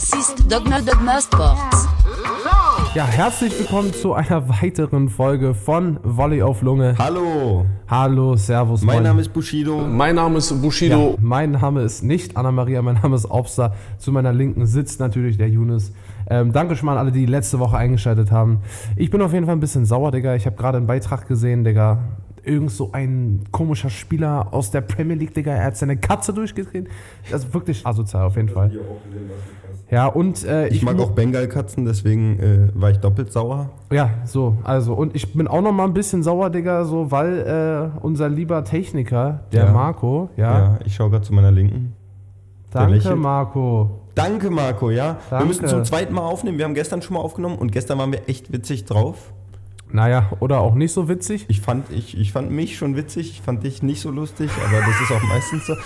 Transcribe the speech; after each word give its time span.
Das 0.00 0.18
ist 0.18 0.50
Dogma 0.50 0.80
Dogma 0.80 1.20
Sports. 1.20 1.86
Ja, 2.94 3.04
herzlich 3.04 3.58
willkommen 3.58 3.92
zu 3.92 4.14
einer 4.14 4.48
weiteren 4.48 5.10
Folge 5.10 5.52
von 5.52 6.00
Volley 6.02 6.40
auf 6.40 6.62
Lunge. 6.62 6.94
Hallo, 6.96 7.66
Hallo, 7.86 8.34
Servus. 8.34 8.80
mein 8.80 8.94
moin. 8.96 9.02
Name 9.02 9.20
ist 9.20 9.30
Bushido. 9.30 9.86
Mein 9.86 10.14
Name 10.14 10.38
ist 10.38 10.52
ja, 10.52 10.56
Bushido. 10.56 11.18
mein 11.20 11.50
Name 11.50 11.82
ist 11.82 12.02
nicht 12.02 12.34
Anna-Maria, 12.34 12.80
mein 12.80 12.94
Name 12.94 13.14
ist 13.14 13.30
Obster. 13.30 13.74
Zu 13.98 14.10
meiner 14.10 14.32
Linken 14.32 14.64
sitzt 14.64 15.00
natürlich 15.00 15.36
der 15.36 15.50
Younes. 15.50 15.92
Ähm, 16.30 16.52
danke 16.54 16.76
schon 16.76 16.86
mal 16.86 16.92
an 16.92 16.98
alle, 17.00 17.12
die 17.12 17.26
letzte 17.26 17.58
Woche 17.58 17.76
eingeschaltet 17.76 18.30
haben. 18.30 18.62
Ich 18.96 19.10
bin 19.10 19.20
auf 19.20 19.34
jeden 19.34 19.44
Fall 19.44 19.56
ein 19.56 19.60
bisschen 19.60 19.84
sauer, 19.84 20.12
Digga. 20.12 20.34
Ich 20.34 20.46
habe 20.46 20.56
gerade 20.56 20.78
einen 20.78 20.86
Beitrag 20.86 21.28
gesehen, 21.28 21.62
Digga. 21.62 21.98
Irgend 22.42 22.70
so 22.70 22.92
ein 22.92 23.44
komischer 23.50 23.90
Spieler 23.90 24.48
aus 24.52 24.70
der 24.70 24.80
Premier 24.80 25.16
League, 25.16 25.34
Digga. 25.34 25.52
Er 25.52 25.64
hat 25.66 25.76
seine 25.76 25.98
Katze 25.98 26.32
durchgedreht. 26.32 26.88
Das 27.30 27.44
ist 27.44 27.52
wirklich 27.52 27.86
asozial, 27.86 28.24
auf 28.24 28.36
jeden 28.36 28.48
Fall. 28.48 28.72
Ja, 29.90 30.06
und 30.06 30.44
äh, 30.44 30.68
Ich 30.68 30.82
mag 30.82 30.96
mu- 30.96 31.02
auch 31.02 31.10
Bengalkatzen, 31.10 31.84
deswegen 31.84 32.38
äh, 32.38 32.68
war 32.74 32.90
ich 32.90 32.98
doppelt 32.98 33.32
sauer. 33.32 33.70
Ja, 33.92 34.10
so, 34.24 34.56
also, 34.62 34.94
und 34.94 35.16
ich 35.16 35.32
bin 35.32 35.48
auch 35.48 35.62
noch 35.62 35.72
mal 35.72 35.84
ein 35.84 35.94
bisschen 35.94 36.22
sauer, 36.22 36.50
Digga, 36.50 36.84
so, 36.84 37.10
weil 37.10 37.92
äh, 37.96 37.98
unser 38.00 38.28
lieber 38.28 38.62
Techniker, 38.64 39.40
der 39.52 39.64
Ja. 39.64 39.72
Marco, 39.72 40.30
ja, 40.36 40.58
Ja, 40.58 40.78
ich 40.84 40.94
schaue 40.94 41.10
gerade 41.10 41.24
zu 41.24 41.34
meiner 41.34 41.50
Linken. 41.50 41.94
danke. 42.70 43.16
Marco. 43.16 43.90
Danke, 44.14 44.50
Marco, 44.50 44.90
ja. 44.90 45.16
Danke. 45.30 45.44
Wir 45.44 45.48
müssen 45.48 45.66
zum 45.68 45.84
zweiten 45.84 46.14
Mal 46.14 46.22
aufnehmen. 46.22 46.58
Wir 46.58 46.64
haben 46.66 46.74
gestern 46.74 47.00
schon 47.02 47.14
mal 47.14 47.20
aufgenommen 47.20 47.56
und 47.58 47.72
gestern 47.72 47.98
waren 47.98 48.12
wir 48.12 48.28
echt 48.28 48.52
witzig 48.52 48.84
drauf. 48.84 49.32
Naja, 49.92 50.30
oder 50.38 50.60
auch 50.60 50.74
nicht 50.76 50.92
so 50.92 51.08
witzig. 51.08 51.46
Ich 51.48 51.60
fand, 51.60 51.90
ich, 51.90 52.16
ich 52.16 52.30
fand 52.32 52.50
mich 52.52 52.76
schon 52.76 52.94
witzig, 52.96 53.30
ich 53.30 53.40
fand 53.42 53.64
dich 53.64 53.82
nicht 53.82 54.00
so 54.00 54.10
lustig, 54.12 54.48
aber 54.64 54.78
das 54.86 55.00
ist 55.00 55.10
auch 55.10 55.28
meistens 55.28 55.66
so. 55.66 55.74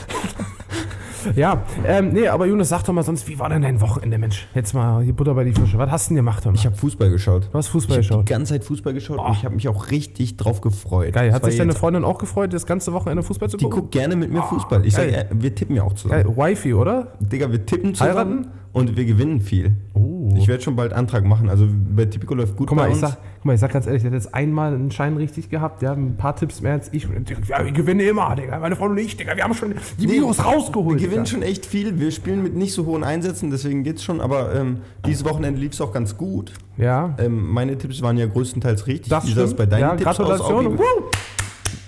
Ja, 1.36 1.62
ähm, 1.86 2.10
nee, 2.12 2.28
aber 2.28 2.46
Jonas, 2.46 2.68
sag 2.68 2.82
doch 2.84 2.92
mal 2.92 3.02
sonst, 3.02 3.26
wie 3.28 3.38
war 3.38 3.48
denn 3.48 3.62
dein 3.62 3.80
Wochenende, 3.80 4.18
Mensch? 4.18 4.46
Jetzt 4.54 4.74
mal 4.74 5.02
hier 5.02 5.12
Butter 5.14 5.34
bei 5.34 5.44
die 5.44 5.52
Fische. 5.52 5.78
Was 5.78 5.90
hast 5.90 6.06
du 6.06 6.10
denn 6.10 6.16
gemacht, 6.16 6.44
mal? 6.44 6.54
Ich 6.54 6.66
habe 6.66 6.76
Fußball 6.76 7.10
geschaut. 7.10 7.48
Du 7.52 7.58
hast 7.58 7.68
Fußball 7.68 8.00
ich 8.00 8.10
habe 8.10 8.20
die 8.20 8.24
geschaut. 8.24 8.38
ganze 8.38 8.52
Zeit 8.54 8.64
Fußball 8.64 8.92
geschaut 8.94 9.18
und 9.18 9.32
ich 9.32 9.44
habe 9.44 9.54
mich 9.54 9.68
auch 9.68 9.90
richtig 9.90 10.36
drauf 10.36 10.60
gefreut. 10.60 11.12
Geil, 11.14 11.28
Das 11.28 11.36
hat 11.36 11.44
sich 11.44 11.56
deine 11.58 11.72
Freundin 11.74 12.04
auch 12.04 12.18
gefreut, 12.18 12.52
das 12.52 12.66
ganze 12.66 12.92
Wochenende 12.92 13.22
Fußball 13.22 13.48
zu 13.48 13.56
Die 13.56 13.64
gucken? 13.64 13.80
guckt 13.80 13.92
gerne 13.92 14.16
mit 14.16 14.30
mir 14.32 14.42
Fußball. 14.42 14.84
Ich 14.86 14.94
sage, 14.94 15.12
geil. 15.12 15.28
wir 15.32 15.54
tippen 15.54 15.76
ja 15.76 15.82
auch 15.82 15.92
zusammen. 15.94 16.22
Geil, 16.24 16.36
Wifi, 16.36 16.74
oder? 16.74 17.12
Digga, 17.20 17.50
wir 17.50 17.64
tippen 17.66 17.94
zusammen 17.94 18.14
Heiraten? 18.16 18.46
und 18.72 18.96
wir 18.96 19.04
gewinnen 19.04 19.40
viel. 19.40 19.76
Oh. 19.94 20.13
Ich 20.36 20.48
werde 20.48 20.62
schon 20.62 20.74
bald 20.76 20.92
Antrag 20.92 21.24
machen. 21.24 21.48
Also 21.50 21.66
bei 21.68 22.06
Tipico 22.06 22.34
läuft 22.34 22.56
gut 22.56 22.68
Guck 22.68 22.76
mal, 22.76 22.84
bei 22.84 22.88
ich 22.88 22.94
uns. 22.94 23.00
sag, 23.02 23.18
guck 23.36 23.44
mal, 23.44 23.54
ich 23.54 23.60
sag 23.60 23.72
ganz 23.72 23.86
ehrlich, 23.86 24.02
der 24.02 24.10
hat 24.10 24.14
jetzt 24.18 24.34
einmal 24.34 24.72
einen 24.74 24.90
Schein 24.90 25.16
richtig 25.16 25.50
gehabt, 25.50 25.82
der 25.82 25.90
hat 25.90 25.98
ein 25.98 26.16
paar 26.16 26.34
Tipps 26.34 26.60
mehr 26.62 26.72
als 26.72 26.88
ich. 26.92 27.06
Und 27.08 27.28
Ja, 27.48 27.62
ich 27.62 27.74
gewinne 27.74 28.02
immer, 28.04 28.34
Digga. 28.34 28.58
Meine 28.58 28.74
Frau 28.76 28.86
und 28.86 28.96
ich, 28.98 29.16
Digga, 29.16 29.36
wir 29.36 29.44
haben 29.44 29.54
schon 29.54 29.74
die 29.98 30.06
Nee, 30.06 30.14
Virus 30.14 30.44
rausgeholt. 30.44 31.00
wir 31.00 31.08
gewinnen 31.08 31.26
schon 31.26 31.42
echt 31.42 31.66
viel. 31.66 31.98
Wir 32.00 32.10
spielen 32.10 32.42
mit 32.42 32.54
nicht 32.54 32.72
so 32.72 32.86
hohen 32.86 33.04
Einsätzen, 33.04 33.50
deswegen 33.50 33.84
geht's 33.84 34.02
schon. 34.02 34.20
Aber 34.20 34.54
ähm, 34.54 34.78
dieses 35.06 35.24
Wochenende 35.24 35.60
lief 35.60 35.72
es 35.72 35.80
auch 35.80 35.92
ganz 35.92 36.16
gut. 36.16 36.52
Ja, 36.76 37.14
Ähm, 37.18 37.50
meine 37.50 37.76
Tipps 37.76 38.00
waren 38.02 38.16
ja 38.16 38.26
größtenteils 38.26 38.86
richtig. 38.86 39.10
das 39.10 39.26
Wie 39.26 39.32
sah 39.32 39.42
es 39.44 39.54
bei 39.54 39.66
deinen 39.66 39.80
ja, 39.80 39.90
Tipps 39.96 40.04
Gratulation. 40.04 40.66
aus, 40.68 40.78
Woo! 40.78 41.04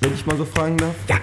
wenn 0.00 0.12
ich 0.12 0.26
mal 0.26 0.36
so 0.36 0.44
fragen 0.44 0.76
darf? 0.76 0.94
Ja. 1.08 1.16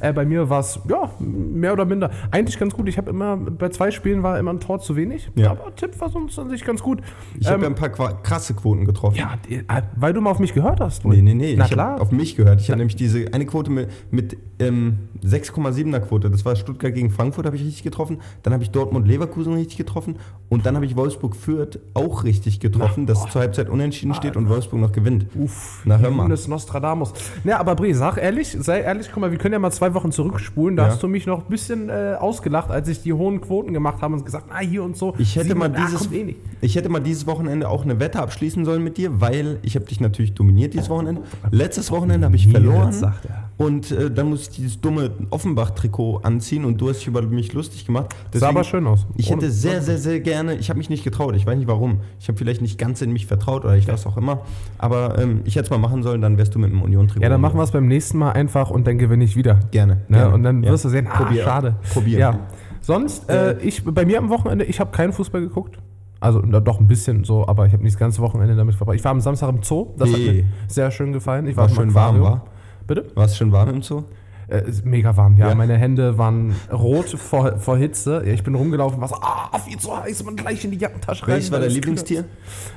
Äh, 0.00 0.12
bei 0.12 0.24
mir 0.24 0.48
war 0.50 0.60
es, 0.60 0.78
ja, 0.88 1.10
mehr 1.18 1.72
oder 1.72 1.84
minder. 1.84 2.10
Eigentlich 2.30 2.58
ganz 2.58 2.74
gut. 2.74 2.88
Ich 2.88 2.98
habe 2.98 3.10
immer, 3.10 3.36
bei 3.36 3.68
zwei 3.68 3.90
Spielen 3.90 4.22
war 4.22 4.38
immer 4.38 4.52
ein 4.52 4.60
Tor 4.60 4.80
zu 4.80 4.96
wenig. 4.96 5.30
Ja. 5.34 5.50
Aber 5.52 5.74
Tipp 5.74 5.98
war 6.00 6.08
sonst 6.10 6.38
an 6.38 6.48
sich 6.50 6.64
ganz 6.64 6.82
gut. 6.82 7.00
Ich 7.38 7.46
habe 7.46 7.56
Ähm, 7.56 7.62
ja 7.62 7.68
ein 7.68 7.74
paar 7.94 8.22
krasse 8.22 8.54
Quoten 8.54 8.84
getroffen. 8.84 9.16
ja, 9.16 9.34
äh, 9.48 9.82
weil 9.96 10.12
du 10.12 10.20
mal 10.20 10.30
auf 10.30 10.38
mich 10.38 10.54
gehört 10.54 10.80
hast. 10.80 11.04
Nee, 11.04 11.22
nee, 11.22 11.34
nee. 11.34 11.54
Na 11.56 11.64
ich 11.66 11.70
klar. 11.72 11.92
habe 11.92 12.02
auf 12.02 12.12
mich 12.12 12.36
gehört. 12.36 12.60
Ich 12.60 12.68
hatte 12.68 12.78
nämlich 12.78 12.96
diese 12.96 13.32
eine 13.32 13.46
Quote 13.46 13.70
mit, 13.70 13.88
mit 14.12 14.36
ähm, 14.58 14.98
6,7er 15.24 16.00
Quote. 16.00 16.30
Das 16.30 16.44
war 16.44 16.56
Stuttgart 16.56 16.94
gegen 16.94 17.10
Frankfurt, 17.10 17.46
habe 17.46 17.56
ich 17.56 17.62
richtig 17.64 17.82
getroffen. 17.82 18.18
Dann 18.42 18.52
habe 18.52 18.62
ich 18.62 18.70
Dortmund-Leverkusen 18.70 19.54
richtig 19.54 19.76
getroffen. 19.78 20.16
Und 20.48 20.66
dann 20.66 20.76
habe 20.76 20.86
ich 20.86 20.96
Wolfsburg-Fürth 20.96 21.78
auch 21.94 22.24
richtig 22.24 22.60
getroffen, 22.60 23.06
dass 23.06 23.24
es 23.24 23.32
zur 23.32 23.40
Halbzeit 23.42 23.68
unentschieden 23.68 24.14
steht 24.14 24.36
und 24.36 24.48
Wolfsburg 24.48 24.80
noch 24.80 24.92
gewinnt. 24.92 25.26
Uff, 25.34 25.82
Na, 25.84 25.98
hör 25.98 26.10
mal. 26.10 26.28
Nostradamus. 26.28 27.12
Ja, 27.44 27.58
aber 27.58 27.74
Bre, 27.74 27.94
sag 27.94 28.16
ehrlich, 28.18 28.56
sei 28.60 28.80
ehrlich, 28.80 29.08
guck 29.12 29.20
mal, 29.20 29.30
wir 29.30 29.38
können 29.38 29.52
ja 29.54 29.58
mal 29.58 29.70
zwei 29.74 29.94
Wochen 29.94 30.12
zurückspulen. 30.12 30.76
Da 30.76 30.84
Ja. 30.84 30.88
hast 30.92 31.02
du 31.02 31.08
mich 31.08 31.26
noch 31.26 31.40
ein 31.44 31.48
bisschen 31.50 31.88
äh, 31.88 32.16
ausgelacht, 32.18 32.70
als 32.70 32.88
ich 32.88 33.02
die 33.02 33.12
hohen 33.12 33.40
Quoten 33.40 33.72
gemacht 33.72 34.00
habe 34.02 34.14
und 34.14 34.24
gesagt, 34.24 34.46
ah, 34.50 34.60
hier 34.60 34.82
und 34.82 34.96
so. 34.96 35.14
Ich 35.18 35.36
hätte, 35.36 35.48
Sieben- 35.48 35.58
mal 35.60 35.72
ah, 35.74 35.84
dieses, 35.86 36.10
eh 36.12 36.24
nicht. 36.24 36.38
ich 36.60 36.76
hätte 36.76 36.88
mal 36.88 37.00
dieses 37.00 37.26
Wochenende 37.26 37.68
auch 37.68 37.84
eine 37.84 38.00
Wette 38.00 38.20
abschließen 38.20 38.64
sollen 38.64 38.82
mit 38.82 38.96
dir, 38.96 39.20
weil 39.20 39.58
ich 39.62 39.76
habe 39.76 39.84
dich 39.86 40.00
natürlich 40.00 40.34
dominiert 40.34 40.74
dieses 40.74 40.88
Wochenende. 40.90 41.22
Letztes 41.50 41.90
Wochenende 41.90 42.26
habe 42.26 42.36
ich 42.36 42.48
verloren. 42.48 42.92
sagt 42.92 43.24
er. 43.26 43.43
Und 43.56 43.92
äh, 43.92 44.10
dann 44.10 44.30
musste 44.30 44.50
ich 44.50 44.56
dieses 44.56 44.80
dumme 44.80 45.12
Offenbach-Trikot 45.30 46.18
anziehen 46.24 46.64
und 46.64 46.80
du 46.80 46.88
hast 46.88 46.98
dich 47.00 47.06
über 47.06 47.22
mich 47.22 47.52
lustig 47.52 47.86
gemacht. 47.86 48.14
Sah 48.32 48.48
aber 48.48 48.64
schön 48.64 48.84
aus. 48.86 49.06
Ich 49.16 49.30
hätte 49.30 49.50
sehr, 49.50 49.80
sehr, 49.80 49.98
sehr 49.98 50.18
gerne, 50.20 50.56
ich 50.56 50.70
habe 50.70 50.78
mich 50.78 50.90
nicht 50.90 51.04
getraut, 51.04 51.36
ich 51.36 51.46
weiß 51.46 51.56
nicht 51.56 51.68
warum. 51.68 52.00
Ich 52.18 52.26
habe 52.26 52.36
vielleicht 52.36 52.62
nicht 52.62 52.78
ganz 52.78 53.00
in 53.00 53.12
mich 53.12 53.26
vertraut 53.26 53.64
oder 53.64 53.76
ich 53.76 53.86
weiß 53.86 54.06
auch 54.06 54.16
immer. 54.16 54.40
Aber 54.78 55.18
ähm, 55.20 55.42
ich 55.44 55.54
hätte 55.54 55.66
es 55.66 55.70
mal 55.70 55.78
machen 55.78 56.02
sollen, 56.02 56.20
dann 56.20 56.36
wärst 56.36 56.54
du 56.54 56.58
mit 56.58 56.72
dem 56.72 56.82
Union-Trikot. 56.82 57.22
Ja, 57.22 57.28
dann 57.28 57.40
machen 57.40 57.56
wir 57.56 57.62
es 57.62 57.70
beim 57.70 57.86
nächsten 57.86 58.18
Mal 58.18 58.32
einfach 58.32 58.70
und 58.70 58.86
dann 58.88 58.98
gewinne 58.98 59.22
ich 59.22 59.36
wieder. 59.36 59.60
Gerne. 59.70 60.02
Ne? 60.08 60.18
gerne. 60.18 60.34
Und 60.34 60.42
dann 60.42 60.62
Ja. 60.64 60.72
wirst 60.72 60.84
du 60.84 60.88
sehen, 60.88 61.06
ah, 61.08 61.16
Probier. 61.22 61.44
schade. 61.44 61.76
Probier. 61.92 62.18
Ja. 62.18 62.38
Sonst, 62.80 63.30
äh, 63.30 63.56
ich, 63.60 63.84
bei 63.84 64.04
mir 64.04 64.18
am 64.18 64.30
Wochenende, 64.30 64.64
ich 64.64 64.80
habe 64.80 64.90
keinen 64.90 65.12
Fußball 65.12 65.40
geguckt. 65.40 65.78
Also 66.20 66.40
doch 66.40 66.80
ein 66.80 66.88
bisschen 66.88 67.22
so, 67.24 67.46
aber 67.46 67.66
ich 67.66 67.72
habe 67.72 67.82
nicht 67.82 67.94
das 67.94 68.00
ganze 68.00 68.20
Wochenende 68.22 68.56
damit 68.56 68.74
verbracht. 68.74 68.96
Ich 68.96 69.04
war 69.04 69.12
am 69.12 69.20
Samstag 69.20 69.48
im 69.50 69.62
Zoo, 69.62 69.88
das 69.98 70.10
hat 70.10 70.18
Nee. 70.18 70.32
mir 70.32 70.44
sehr 70.68 70.90
schön 70.90 71.12
gefallen. 71.12 71.46
Ich 71.46 71.56
War 71.56 71.68
im 71.68 71.74
schön 71.74 71.94
warm, 71.94 72.20
war? 72.22 72.44
Bitte? 72.86 73.10
War 73.14 73.26
es 73.26 73.36
schon 73.36 73.52
warm 73.52 73.68
im 73.68 73.82
Zoo? 73.82 74.04
Äh, 74.48 74.68
ist 74.68 74.84
mega 74.84 75.16
warm, 75.16 75.36
ja. 75.36 75.48
Ja. 75.48 75.54
Meine 75.54 75.76
Hände 75.76 76.18
waren 76.18 76.54
rot 76.70 77.08
vor, 77.08 77.58
vor 77.58 77.78
Hitze. 77.78 78.22
Ja, 78.26 78.32
ich 78.32 78.42
bin 78.42 78.54
rumgelaufen, 78.54 79.00
war 79.00 79.08
so, 79.08 79.16
ah, 79.16 79.58
viel 79.58 79.78
zu 79.78 79.96
heiß, 79.96 80.22
man 80.24 80.36
gleich 80.36 80.64
in 80.64 80.70
die 80.70 80.76
Jackentasche 80.76 81.22
rein. 81.22 81.34
Welches 81.34 81.50
war 81.50 81.60
dein 81.60 81.70
Lieblingstier? 81.70 82.24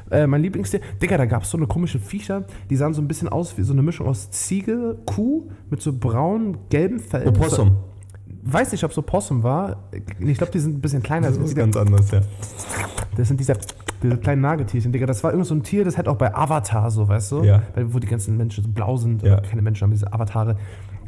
Äh, 0.10 0.28
mein 0.28 0.42
Lieblingstier? 0.42 0.80
Digga, 1.02 1.18
da 1.18 1.26
gab 1.26 1.44
es 1.44 1.50
so 1.50 1.58
eine 1.58 1.68
komische 1.68 2.00
Viecher, 2.00 2.46
die 2.70 2.76
sahen 2.76 2.94
so 2.94 3.02
ein 3.02 3.08
bisschen 3.08 3.28
aus 3.28 3.58
wie 3.58 3.64
so 3.64 3.74
eine 3.74 3.82
Mischung 3.82 4.08
aus 4.08 4.32
Ziege, 4.32 4.98
Kuh 5.06 5.50
mit 5.70 5.82
so 5.82 5.92
braun, 5.92 6.58
gelben 6.70 7.00
Fell. 7.00 7.28
Opossum. 7.28 7.78
Weiß 8.50 8.72
nicht, 8.72 8.84
ob 8.84 8.92
es 8.92 8.98
Opossum 8.98 9.44
war. 9.44 9.78
Ich 10.20 10.38
glaube, 10.38 10.52
die 10.52 10.60
sind 10.60 10.78
ein 10.78 10.82
bisschen 10.82 11.04
kleiner. 11.04 11.28
Das 11.28 11.38
Das, 11.38 11.50
ist 11.50 11.56
ganz 11.56 11.76
anders, 11.76 12.12
ja. 12.12 12.22
das 13.18 13.28
sind 13.28 13.40
diese, 13.40 13.54
diese 14.02 14.18
kleinen 14.18 14.42
Nagetierchen, 14.42 14.92
Digga. 14.92 15.06
Das 15.06 15.24
war 15.24 15.32
irgend 15.32 15.48
so 15.48 15.56
ein 15.56 15.64
Tier, 15.64 15.84
das 15.84 15.98
hätte 15.98 16.10
auch 16.10 16.16
bei 16.18 16.34
Avatar 16.34 16.90
so, 16.92 17.08
weißt 17.08 17.32
du? 17.34 17.44
Ja. 17.44 17.64
Weil, 17.76 17.94
wo 17.94 18.00
die 18.00 18.08
ganzen 18.08 18.38
Menschen 18.38 18.64
so 18.64 18.70
blau 18.70 18.96
sind. 18.98 19.24
Ja. 19.24 19.42
Keine 19.42 19.62
Menschen 19.62 19.84
haben 19.84 19.92
diese 19.92 20.12
Avatare. 20.14 20.58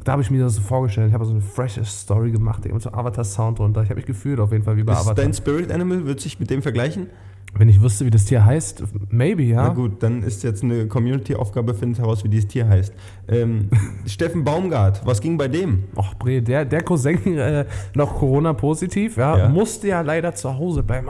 Da 0.03 0.13
habe 0.13 0.21
ich 0.21 0.31
mir 0.31 0.41
das 0.43 0.55
so 0.55 0.61
vorgestellt. 0.61 1.07
Ich 1.09 1.13
habe 1.13 1.25
so 1.25 1.31
eine 1.31 1.41
freshe 1.41 1.83
Story 1.85 2.31
gemacht, 2.31 2.63
Digga, 2.63 2.73
mit 2.73 2.83
so 2.83 2.91
Avatar-Sound 2.91 3.59
drunter. 3.59 3.83
Ich 3.83 3.89
habe 3.89 3.97
mich 3.97 4.05
gefühlt 4.05 4.39
auf 4.39 4.51
jeden 4.51 4.63
Fall 4.63 4.77
wie 4.77 4.83
bei 4.83 4.93
Ist 4.93 4.99
Avatar. 5.01 5.15
dein 5.15 5.33
Spirit 5.33 5.71
Animal, 5.71 6.05
wird 6.05 6.19
sich 6.19 6.39
mit 6.39 6.49
dem 6.49 6.61
vergleichen? 6.61 7.07
Wenn 7.55 7.67
ich 7.67 7.81
wüsste, 7.81 8.05
wie 8.05 8.11
das 8.11 8.25
Tier 8.25 8.45
heißt, 8.45 8.83
maybe, 9.09 9.41
ja. 9.43 9.63
Na 9.63 9.69
gut, 9.73 10.03
dann 10.03 10.21
ist 10.21 10.43
jetzt 10.43 10.63
eine 10.63 10.87
Community-Aufgabe, 10.87 11.73
findet 11.73 11.99
heraus, 11.99 12.23
wie 12.23 12.29
dieses 12.29 12.47
Tier 12.47 12.67
heißt. 12.67 12.93
Ähm, 13.27 13.69
Steffen 14.05 14.43
Baumgart, 14.43 15.05
was 15.05 15.19
ging 15.19 15.37
bei 15.37 15.47
dem? 15.47 15.85
Och, 15.95 16.13
Bre, 16.15 16.41
der, 16.41 16.63
der 16.65 16.83
Cousin 16.83 17.37
äh, 17.37 17.65
noch 17.95 18.15
Corona-positiv, 18.19 19.17
ja, 19.17 19.37
Ja. 19.37 19.49
musste 19.49 19.87
ja 19.87 20.01
leider 20.01 20.35
zu 20.35 20.55
Hause 20.57 20.83
bleiben. 20.83 21.07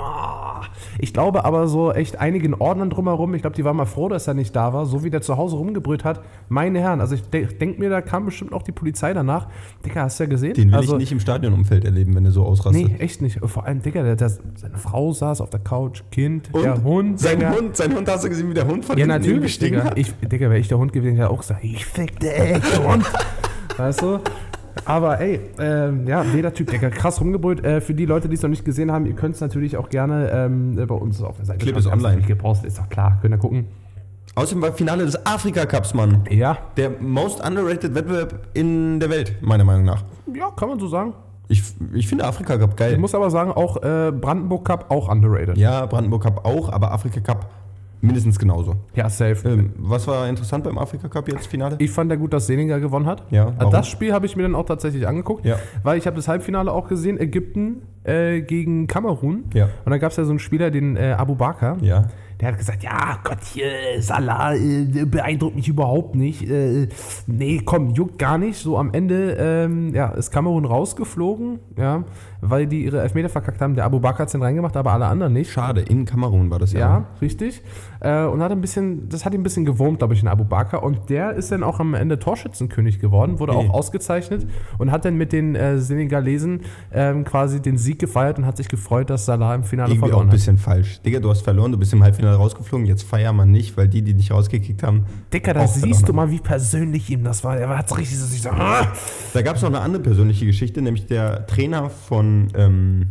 Ich 1.00 1.14
glaube 1.14 1.46
aber 1.46 1.68
so 1.68 1.92
echt 1.92 2.20
einigen 2.20 2.54
Ordnern 2.54 2.90
drumherum, 2.90 3.34
ich 3.34 3.42
glaube, 3.42 3.56
die 3.56 3.66
waren 3.66 3.78
mal 3.78 3.86
froh, 3.86 4.10
dass 4.10 4.28
er 4.28 4.34
nicht 4.34 4.56
da 4.56 4.74
war, 4.74 4.86
so 4.86 5.04
wie 5.04 5.10
der 5.10 5.22
zu 5.22 5.38
Hause 5.38 5.58
rumgebrüllt 5.58 6.04
hat. 6.04 6.22
Meine 6.48 6.80
Herren, 6.80 7.02
also 7.02 7.16
ich 7.16 7.24
de 7.30 7.46
denke 7.46 7.80
mir, 7.80 7.90
da 7.90 8.02
kam 8.02 8.26
bestimmt 8.26 8.54
auch 8.54 8.64
die 8.64 8.72
Polizei 8.72 9.14
danach. 9.14 9.48
Digga, 9.86 10.04
hast 10.04 10.20
du 10.20 10.24
ja 10.24 10.30
gesehen? 10.30 10.54
Den 10.54 10.70
will 10.70 10.78
also, 10.78 10.94
ich 10.94 11.00
nicht 11.00 11.12
im 11.12 11.20
Stadionumfeld 11.20 11.86
erleben, 11.86 12.16
wenn 12.16 12.26
er 12.26 12.32
so 12.32 12.44
ausrastet. 12.44 12.88
Nee, 12.88 12.96
echt 13.00 13.22
nicht. 13.22 13.40
Vor 13.44 13.66
allem, 13.66 13.82
Digga, 13.82 14.04
der, 14.04 14.16
der, 14.16 14.30
seine 14.30 14.78
Frau 14.78 15.12
saß 15.12 15.42
auf 15.42 15.50
der 15.50 15.60
Couch, 15.60 16.04
Kind, 16.12 16.50
Und 16.54 16.64
der 16.64 16.84
Hund. 16.84 17.20
Sein 17.20 17.40
Digga. 17.40 17.56
Hund, 17.56 17.76
sein 17.76 17.96
Hund, 17.96 18.10
hast 18.10 18.24
du 18.24 18.30
gesehen, 18.30 18.50
wie 18.50 18.54
der 18.54 18.68
Hund 18.68 18.86
von 18.86 18.98
Ja, 18.98 19.06
natürlich, 19.06 19.60
Digga. 19.60 19.86
hat? 19.86 19.98
Ich, 19.98 20.14
Digga, 20.16 20.50
wäre 20.50 20.60
ich 20.60 20.68
der 20.68 20.78
Hund 20.78 20.94
gewesen, 20.94 21.18
hätte 21.18 21.30
auch 21.30 21.40
gesagt, 21.40 21.64
ich 21.64 21.86
fick 21.86 22.20
dich, 22.20 22.32
Hund. 22.86 23.06
weißt 23.78 24.02
du? 24.02 24.20
Aber 24.90 25.20
ey, 25.22 25.40
ähm, 25.60 26.08
ja, 26.08 26.24
jeder 26.24 26.52
Typ, 26.52 26.72
Digga, 26.72 26.90
krass 26.90 27.22
rumgebrüllt. 27.22 27.64
Äh, 27.64 27.80
für 27.80 27.94
die 27.94 28.06
Leute, 28.06 28.28
die 28.28 28.36
es 28.36 28.42
noch 28.42 28.50
nicht 28.50 28.66
gesehen 28.66 28.92
haben, 28.92 29.06
ihr 29.06 29.14
könnt 29.14 29.36
es 29.36 29.42
natürlich 29.42 29.78
auch 29.78 29.90
gerne 29.90 30.32
ähm, 30.34 30.76
bei 30.88 30.96
uns 30.96 31.22
auf 31.22 31.38
der 31.38 31.46
Seite 31.46 31.60
Clip 31.60 31.78
ist 31.78 31.86
online. 31.86 32.22
gepostet, 32.24 32.68
ist 32.70 32.80
doch 32.80 32.90
klar, 32.90 33.20
könnt 33.22 33.36
ihr 33.36 33.38
gucken. 33.38 33.68
Außerdem 34.34 34.62
war 34.64 34.72
Finale 34.74 35.06
des 35.06 35.26
Afrika-Cups, 35.28 35.94
Mann. 35.94 36.24
Ja, 36.30 36.58
Der 36.78 36.90
most 37.00 37.40
underrated 37.46 37.94
Wettbewerb 37.94 38.48
in 38.54 39.00
der 39.00 39.10
Welt, 39.12 39.36
meiner 39.42 39.64
Meinung 39.64 39.86
nach. 39.86 40.04
ja, 40.34 40.50
kann 40.56 40.70
man 40.70 40.80
so 40.80 40.88
sagen. 40.88 41.14
Ich, 41.50 41.64
ich 41.94 42.08
finde 42.08 42.26
Afrika-Cup 42.26 42.76
geil. 42.78 42.94
Ich 42.94 43.00
muss 43.00 43.14
aber 43.14 43.30
sagen, 43.30 43.52
auch 43.52 43.78
äh, 43.84 44.12
Brandenburg 44.12 44.66
Cup 44.66 44.86
auch 44.90 45.08
underrated. 45.10 45.58
ja, 45.58 45.86
Brandenburg 45.86 46.24
Cup 46.24 46.46
auch, 46.46 46.72
aber 46.72 46.92
Afrika-Cup 46.92 47.50
mindestens 48.02 48.40
genauso. 48.40 48.76
Ja, 48.96 49.10
safe. 49.10 49.48
Ähm, 49.50 49.74
was 49.78 50.08
war 50.08 50.28
interessant 50.28 50.64
beim 50.64 50.78
Afrika-Cup 50.78 51.28
jetzt, 51.32 51.48
Finale? 51.48 51.76
Ich 51.80 51.92
fand 51.92 52.10
ja 52.12 52.18
gut, 52.18 52.34
dass 52.34 52.48
Senegal 52.48 52.80
gewonnen 52.80 53.06
hat. 53.06 53.24
Ja, 53.32 53.46
Also 53.48 53.58
warum? 53.60 53.72
Das 53.72 53.88
Spiel 53.88 54.14
habe 54.14 54.26
ich 54.26 54.36
mir 54.36 54.44
dann 54.44 54.56
auch 54.56 54.66
tatsächlich 54.66 55.08
angeguckt, 55.08 55.46
Ja. 55.46 55.58
weil 55.84 55.98
ich 55.98 56.06
habe 56.08 56.16
das 56.16 56.28
Halbfinale 56.28 56.72
auch 56.72 56.88
gesehen. 56.88 57.20
Ägypten 57.20 57.82
äh, 58.04 58.42
gegen 58.42 58.88
Kamerun. 58.88 59.46
Ja. 59.54 59.70
Und 59.86 59.92
da 59.92 59.98
gab 59.98 60.12
es 60.12 60.18
ja 60.18 60.24
so 60.24 60.30
einen 60.32 60.40
Spieler, 60.40 60.72
den 60.72 60.96
äh, 60.98 61.16
Abu 61.18 61.36
Bakr. 61.36 61.78
Ja. 61.82 62.06
Der 62.40 62.48
hat 62.50 62.58
gesagt, 62.58 62.84
ja 62.84 63.20
Gott, 63.24 63.40
hier, 63.54 63.70
Salah 64.00 64.54
äh, 64.56 64.86
beeindruckt 65.06 65.56
mich 65.58 65.68
überhaupt 65.68 66.16
nicht. 66.16 66.50
Äh, 66.50 66.88
nee, 67.28 67.62
komm, 67.66 67.90
juckt 67.96 68.18
gar 68.18 68.38
nicht. 68.38 68.58
So 68.58 68.78
am 68.78 68.94
Ende 68.94 69.36
ähm, 69.38 69.94
ja, 69.94 70.08
ist 70.10 70.32
Kamerun 70.32 70.64
rausgeflogen, 70.66 71.60
ja, 71.78 72.06
weil 72.42 72.66
die 72.68 72.86
ihre 72.86 73.02
Elfmeter 73.02 73.28
verkackt 73.28 73.60
haben. 73.60 73.76
Der 73.76 73.84
Abu 73.84 74.00
Bakr 74.00 74.20
hat 74.24 74.34
den 74.34 74.42
reingemacht, 74.42 74.78
aber 74.78 74.94
alle 74.94 75.08
anderen 75.08 75.34
nicht. 75.34 75.52
Schade, 75.52 75.82
in 75.82 76.06
Kamerun 76.06 76.50
war 76.50 76.60
das 76.60 76.72
ja. 76.72 76.80
Ja, 76.80 77.06
richtig. 77.22 77.62
Äh, 78.00 78.24
und 78.24 78.42
hat 78.42 78.52
ein 78.54 78.62
bisschen, 78.62 79.10
das 79.10 79.26
hat 79.26 79.34
ihn 79.34 79.42
ein 79.42 79.44
bisschen 79.44 79.66
gewurmt, 79.66 79.98
glaube 80.00 80.14
ich, 80.14 80.22
in 80.22 80.30
Abu 80.30 80.46
Bakr. 80.46 80.82
Und 80.82 81.10
der 81.10 81.34
ist 81.34 81.52
dann 81.52 81.64
auch 81.64 81.82
am 81.82 81.94
Ende 81.94 82.20
Torschützenkönig 82.20 83.00
geworden, 83.00 83.40
wurde 83.40 83.50
Okay. 83.54 83.68
auch 83.68 83.74
ausgezeichnet 83.74 84.48
und 84.78 84.92
hat 84.92 85.04
dann 85.04 85.18
mit 85.18 85.34
den 85.34 85.56
äh, 85.56 85.80
Senegalesen 85.80 86.62
ähm, 86.94 87.26
quasi 87.26 87.62
den 87.62 87.78
Sieg 87.78 88.00
gefeiert 88.00 88.38
und 88.38 88.46
hat 88.46 88.56
sich 88.58 88.70
gefreut, 88.70 89.10
dass 89.10 89.26
Salah 89.26 89.56
im 89.56 89.64
Finale 89.64 89.90
Irgendwie 89.90 90.04
auch 90.04 90.08
verloren 90.10 90.28
ein 90.28 90.30
hat. 90.30 90.36
bisschen 90.36 90.58
falsch. 90.58 91.02
Digga, 91.02 91.20
du 91.20 91.30
hast 91.30 91.42
verloren, 91.42 91.72
du 91.72 91.78
bist 91.78 91.92
im 91.94 92.02
Halbfinale 92.04 92.29
rausgeflogen, 92.36 92.86
jetzt 92.86 93.04
feier 93.04 93.34
man 93.34 93.52
nicht, 93.52 93.78
weil 93.78 93.88
die, 93.88 94.02
die 94.02 94.14
dich 94.14 94.32
rausgekickt 94.32 94.84
haben. 94.84 95.06
Dicker, 95.34 95.54
da 95.54 95.68
siehst 95.68 96.08
du 96.08 96.14
mal, 96.14 96.30
wie 96.32 96.40
persönlich 96.40 97.10
ihm 97.10 97.24
das 97.24 97.44
war. 97.44 97.58
Er 97.58 97.78
hat 97.78 97.96
richtig 97.98 98.18
so 98.18 98.26
so. 98.26 98.50
"Ah!" 98.50 98.92
Da 99.34 99.42
gab 99.42 99.56
es 99.56 99.62
noch 99.62 99.70
eine 99.70 99.82
andere 99.82 100.02
persönliche 100.02 100.46
Geschichte, 100.46 100.82
nämlich 100.82 101.06
der 101.06 101.46
Trainer 101.48 101.90
von 101.90 102.48
ähm, 102.56 103.08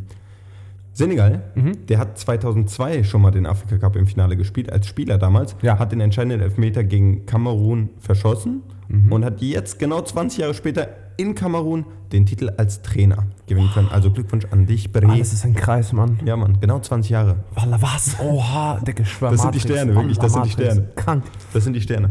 Senegal, 0.99 1.43
Mhm. 1.55 1.87
der 1.87 1.99
hat 1.99 2.19
2002 2.19 3.05
schon 3.05 3.23
mal 3.23 3.31
den 3.31 3.47
Afrika 3.47 3.79
Cup 3.79 3.95
im 3.97 4.07
Finale 4.07 4.37
gespielt, 4.37 4.73
als 4.73 4.87
Spieler 4.89 5.17
damals, 5.17 5.55
Ja. 5.63 5.79
hat 5.79 5.93
den 5.93 6.01
entscheidenden 6.01 6.41
Elfmeter 6.41 6.83
gegen 6.85 7.25
Kamerun 7.25 7.91
verschossen 8.01 8.63
Mhm. 8.89 9.13
und 9.13 9.25
hat 9.25 9.41
jetzt 9.41 9.79
genau 9.79 10.01
20 10.03 10.41
Jahre 10.41 10.55
später 10.55 10.89
in 11.17 11.35
Kamerun 11.35 11.85
den 12.13 12.27
Titel 12.27 12.51
als 12.57 12.83
Trainer 12.83 13.27
gewinnen 13.47 13.71
können. 13.75 13.89
Also 13.91 14.11
Glückwunsch 14.11 14.47
an 14.51 14.67
dich, 14.67 14.93
Bre. 14.93 15.07
Alles 15.09 15.33
ist 15.33 15.45
ein 15.45 15.55
Kreis, 15.55 15.93
Mann. 15.93 16.19
Ja, 16.25 16.37
Mann, 16.37 16.59
genau 16.61 16.79
20 16.81 17.11
Jahre. 17.11 17.37
Walla, 17.55 17.81
was? 17.83 18.17
Oha, 18.21 18.81
Dicke, 18.87 19.03
ich 19.03 19.09
schwör, 19.13 19.31
Das 19.31 19.43
sind 19.43 19.55
die. 19.55 19.61
Sterne, 19.61 19.95
wirklich, 19.95 20.19
das 20.19 20.33
sind 20.33 20.47
die. 20.47 20.51
Sterne. 20.51 20.89
Krank. 20.97 21.25
Das 21.53 21.65
sind 21.65 21.75
die 21.75 21.81
Sterne. 21.81 22.11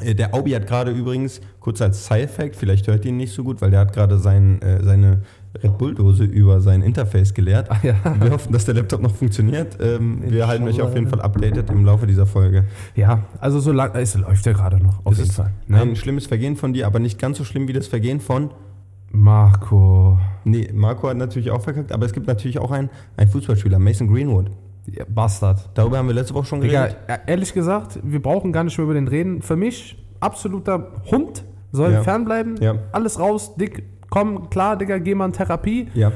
Äh, 0.00 0.14
Der 0.14 0.34
Aubi 0.34 0.50
hat 0.50 0.66
gerade 0.66 0.90
übrigens, 0.90 1.40
kurz 1.60 1.80
als 1.80 2.06
Side-Fact, 2.06 2.56
vielleicht 2.56 2.86
hört 2.88 3.04
ihr 3.04 3.10
ihn 3.10 3.16
nicht 3.16 3.32
so 3.32 3.44
gut, 3.44 3.60
weil 3.62 3.70
der 3.70 3.80
hat 3.80 3.92
gerade 3.92 4.18
sein, 4.18 4.60
äh, 4.62 4.82
seine 4.82 5.22
Red 5.62 5.78
Bull-Dose 5.78 6.24
über 6.24 6.60
sein 6.60 6.82
Interface 6.82 7.32
geleert. 7.34 7.70
Ah, 7.70 7.76
ja. 7.82 7.94
Wir 8.20 8.30
hoffen, 8.32 8.52
dass 8.52 8.64
der 8.64 8.74
Laptop 8.74 9.00
noch 9.02 9.14
funktioniert. 9.14 9.76
Ähm, 9.80 10.22
wir 10.26 10.46
halten 10.48 10.64
euch 10.66 10.80
auf 10.82 10.94
jeden 10.94 11.08
Fall 11.08 11.20
updated 11.20 11.70
im 11.70 11.84
Laufe 11.84 12.06
dieser 12.06 12.26
Folge. 12.26 12.64
Ja, 12.96 13.20
also 13.40 13.60
so 13.60 13.70
lang, 13.72 13.90
es 13.94 14.14
läuft 14.16 14.44
ja 14.46 14.52
gerade 14.52 14.82
noch, 14.82 15.04
auf 15.04 15.12
Es 15.12 15.18
jeden 15.18 15.30
ist 15.30 15.36
Fall. 15.36 15.52
ein 15.70 15.88
Ne? 15.90 15.96
schlimmes 15.96 16.26
Vergehen 16.26 16.56
von 16.56 16.72
dir, 16.72 16.86
aber 16.86 16.98
nicht 16.98 17.18
ganz 17.20 17.38
so 17.38 17.44
schlimm 17.44 17.68
wie 17.68 17.72
das 17.72 17.86
Vergehen 17.86 18.20
von. 18.20 18.50
Marco. 19.12 20.18
Nee, 20.44 20.70
Marco 20.74 21.08
hat 21.08 21.16
natürlich 21.16 21.50
auch 21.50 21.60
verkackt, 21.62 21.92
aber 21.92 22.04
es 22.04 22.12
gibt 22.12 22.26
natürlich 22.26 22.58
auch 22.58 22.70
einen, 22.72 22.90
einen 23.16 23.30
Fußballspieler, 23.30 23.78
Mason 23.78 24.08
Greenwood. 24.12 24.50
Ja, 24.86 25.04
Bastard. 25.08 25.70
Darüber 25.74 25.98
haben 25.98 26.08
wir 26.08 26.14
letzte 26.14 26.34
Woche 26.34 26.44
schon 26.46 26.60
Digga, 26.60 26.88
geredet. 26.88 26.98
e- 27.08 27.30
ehrlich 27.30 27.54
gesagt, 27.54 27.98
wir 28.02 28.20
brauchen 28.20 28.52
gar 28.52 28.64
nicht 28.64 28.76
mehr 28.76 28.84
über 28.84 28.92
den 28.94 29.08
reden. 29.08 29.40
Für 29.40 29.56
mich, 29.56 29.96
absoluter 30.20 30.88
Hund, 31.10 31.44
soll 31.72 31.92
Ja. 31.92 32.02
fernbleiben. 32.02 32.56
Ja. 32.60 32.74
Alles 32.92 33.18
raus, 33.18 33.54
dick, 33.56 33.84
komm, 34.14 34.48
klar, 34.50 34.76
Digga, 34.78 34.98
geh 34.98 35.14
mal 35.14 35.26
in 35.26 35.32
Therapie 35.32 35.88
Ja. 35.94 36.12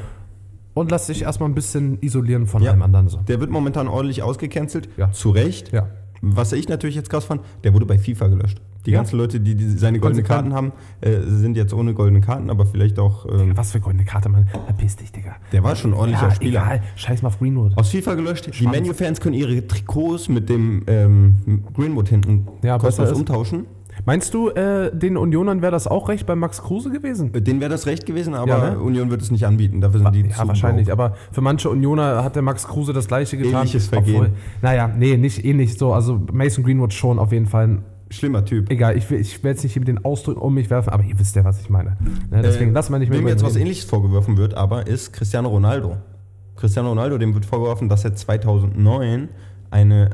und 0.75 0.91
lass 0.91 1.06
dich 1.09 1.23
erstmal 1.23 1.49
ein 1.49 1.55
bisschen 1.55 1.99
isolieren 2.00 2.47
von 2.47 2.62
Ja. 2.62 2.71
allem 2.71 2.83
anderen. 2.83 3.09
So. 3.09 3.19
Der 3.19 3.41
wird 3.41 3.50
momentan 3.50 3.89
ordentlich 3.89 4.23
ausgecancelt. 4.23 4.89
Ja. 4.97 5.11
Zu 5.12 5.31
Recht. 5.31 5.73
Ja. 5.73 5.89
Was 6.21 6.53
ich 6.53 6.69
natürlich 6.69 6.97
jetzt 6.97 7.11
krass 7.11 7.25
fand, 7.25 7.43
der 7.65 7.75
wurde 7.75 7.87
bei 7.87 7.99
FIFA 7.99 8.29
gelöscht. 8.29 8.61
Die 8.87 8.93
Ja. 8.93 8.99
ganzen 9.00 9.19
Leute, 9.19 9.39
die, 9.41 9.55
die 9.55 9.69
seine 9.71 9.99
goldenen. 10.00 10.25
Karten 10.25 10.55
haben, 10.55 10.73
äh, 11.00 11.21
sind 11.27 11.56
jetzt 11.56 11.75
ohne 11.75 11.93
goldene 11.95 12.21
Karten, 12.21 12.49
aber 12.49 12.65
vielleicht 12.65 12.99
auch. 12.99 13.27
Ähm, 13.27 13.56
Was 13.56 13.73
für 13.73 13.81
goldene 13.81 14.05
Karte, 14.05 14.29
Mann. 14.29 14.47
Verpiss 14.67 14.97
dich, 14.97 15.12
Digga. 15.12 15.37
der 15.53 15.62
war 15.62 15.77
schon 15.77 15.91
ein 15.93 15.95
ordentlicher 15.95 16.29
Ja, 16.29 16.35
Spieler. 16.35 16.62
egal. 16.62 16.83
Scheiß 16.97 17.23
mal 17.23 17.29
auf 17.29 17.39
Greenwood. 17.39 17.77
Aus 17.77 17.91
FIFA 17.91 18.15
gelöscht. 18.15 18.47
Die 18.47 18.53
Schwanz. 18.53 18.77
Menu-Fans 18.77 19.21
können 19.21 19.35
ihre 19.35 19.67
Trikots 19.67 20.29
mit 20.29 20.49
dem 20.49 20.83
ähm, 20.87 21.65
Greenwood 21.75 22.09
hinten 22.09 22.47
Ja, 22.62 22.79
kostenlos 22.79 23.12
umtauschen. 23.12 23.67
Meinst 24.06 24.33
du, 24.35 24.49
äh, 24.50 24.91
den 24.97 25.17
Unionern 25.17 25.61
wäre 25.62 25.73
das 25.73 25.87
auch 25.87 26.09
recht 26.09 26.27
bei 26.27 26.35
Max 26.35 26.62
Kruse 26.62 26.91
gewesen? 26.91 27.33
Äh, 27.35 27.41
Denen 27.43 27.61
wäre 27.61 27.71
das 27.71 27.87
recht 27.87 28.06
gewesen, 28.06 28.35
aber 28.35 28.49
Ja, 28.59 28.71
ne? 28.71 28.79
Union 28.81 29.11
wird 29.11 29.23
es 29.23 29.31
nicht 29.31 29.45
anbieten. 29.47 29.81
Dafür 29.81 30.00
sind 30.00 30.15
die 30.15 30.23
Ja, 30.23 30.35
zu 30.37 30.49
wahrscheinlich. 30.49 30.91
Aber 30.93 31.15
für 31.33 31.41
manche 31.41 31.69
Unioner 31.71 32.23
hat 32.25 32.35
der 32.37 32.43
Max 32.43 32.67
Kruse 32.67 32.93
das 32.93 33.09
gleiche 33.09 33.37
getan. 33.37 33.55
Ähnliches 33.62 33.89
Vergehen. 33.89 34.29
naja, 34.62 34.89
nee, 34.89 35.17
nicht 35.17 35.45
ähnlich 35.45 35.77
so. 35.79 35.93
Also 35.93 36.21
Mason 36.33 36.65
Greenwood 36.65 36.93
schon 36.95 37.19
auf 37.19 37.33
jeden 37.33 37.47
Fall. 37.47 37.65
ein- 37.69 37.83
Schlimmer 38.11 38.43
Typ. 38.43 38.71
Egal, 38.71 38.97
ich, 38.97 39.11
will- 39.11 39.21
ich 39.21 39.45
werde 39.45 39.56
jetzt 39.56 39.65
nicht 39.65 39.75
hier 39.75 39.81
mit 39.81 39.89
den 39.89 40.03
Ausdrücken 40.03 40.41
um 40.41 40.55
mich 40.55 40.71
werfen, 40.71 40.89
aber 40.89 41.03
ihr 41.05 41.19
wisst 41.19 41.37
ja, 41.37 41.45
was 41.45 41.61
ich 41.61 41.69
meine. 41.69 41.99
Ne, 42.31 42.41
deswegen 42.43 42.71
Äh, 42.71 42.75
lassen 42.75 42.93
wir 42.95 42.99
nicht 43.00 43.11
mehr 43.11 43.19
Wem 43.19 43.29
jetzt 43.29 43.43
ihn 43.43 43.47
was 43.47 43.53
reden. 43.55 43.67
ähnliches 43.67 43.85
vorgeworfen 43.85 44.39
wird, 44.39 44.55
aber 44.55 44.87
ist 44.87 45.12
Cristiano 45.12 45.50
Ronaldo. 45.50 45.99
Cristiano 46.56 46.89
Ronaldo, 46.89 47.19
dem 47.19 47.35
wird 47.35 47.45
vorgeworfen, 47.45 47.91
dass 47.91 48.05
er 48.06 48.15
2009 48.15 49.29
eine 49.71 50.09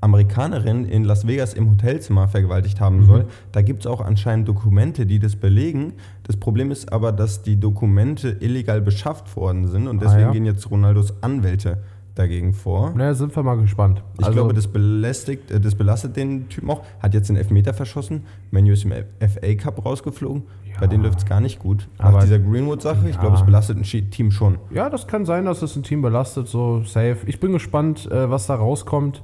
Amerikanerin 0.00 0.84
in 0.84 1.04
Las 1.04 1.26
Vegas 1.26 1.54
im 1.54 1.70
Hotelzimmer 1.70 2.28
vergewaltigt 2.28 2.78
Mhm. 2.80 2.84
haben 2.84 3.04
soll. 3.04 3.24
Da 3.52 3.62
gibt 3.62 3.80
es 3.80 3.86
auch 3.86 4.00
anscheinend 4.00 4.48
Dokumente, 4.48 5.06
die 5.06 5.18
das 5.18 5.36
belegen. 5.36 5.94
Das 6.24 6.36
Problem 6.36 6.70
ist 6.70 6.92
aber, 6.92 7.12
dass 7.12 7.42
die 7.42 7.58
Dokumente 7.58 8.36
illegal 8.40 8.80
beschafft 8.80 9.36
worden 9.36 9.66
sind 9.68 9.88
und 9.88 9.98
Ah, 9.98 10.04
deswegen 10.04 10.22
ja? 10.22 10.30
gehen 10.32 10.44
jetzt 10.46 10.70
Ronaldos 10.70 11.14
Anwälte 11.22 11.78
dagegen 12.14 12.52
vor. 12.52 12.92
Naja, 12.96 13.14
sind 13.14 13.34
wir 13.36 13.42
mal 13.44 13.56
gespannt. 13.56 14.02
Ich 14.18 14.24
Also, 14.26 14.32
glaube, 14.32 14.52
das 14.52 14.66
belästigt, 14.66 15.50
äh, 15.52 15.60
das 15.60 15.76
belastet 15.76 16.16
den 16.16 16.48
Typen 16.48 16.68
auch. 16.70 16.82
Hat 17.00 17.14
jetzt 17.14 17.28
den 17.28 17.36
Elfmeter 17.36 17.74
verschossen. 17.74 18.24
Menu 18.50 18.72
ist 18.72 18.84
im 18.84 18.92
FA 19.20 19.54
Cup 19.54 19.84
rausgeflogen. 19.84 20.42
Ja. 20.68 20.80
Bei 20.80 20.86
denen 20.88 21.04
läuft 21.04 21.18
es 21.20 21.26
gar 21.26 21.40
nicht 21.40 21.60
gut. 21.60 21.88
Aber- 21.98 22.18
Nach 22.18 22.22
dieser 22.24 22.40
Greenwood-Sache, 22.40 23.08
ich 23.08 23.14
Ja. 23.14 23.20
glaube, 23.20 23.36
es 23.36 23.44
belastet 23.44 23.78
ein 23.78 24.10
Team 24.10 24.30
schon. 24.32 24.58
Ja, 24.72 24.90
das 24.90 25.06
kann 25.06 25.26
sein, 25.26 25.44
dass 25.44 25.62
es 25.62 25.76
ein 25.76 25.84
Team 25.84 26.02
belastet, 26.02 26.48
so 26.48 26.82
safe. 26.82 27.18
Ich 27.26 27.38
bin 27.38 27.52
gespannt, 27.52 28.10
äh, 28.10 28.28
was 28.28 28.46
da 28.48 28.56
rauskommt. 28.56 29.22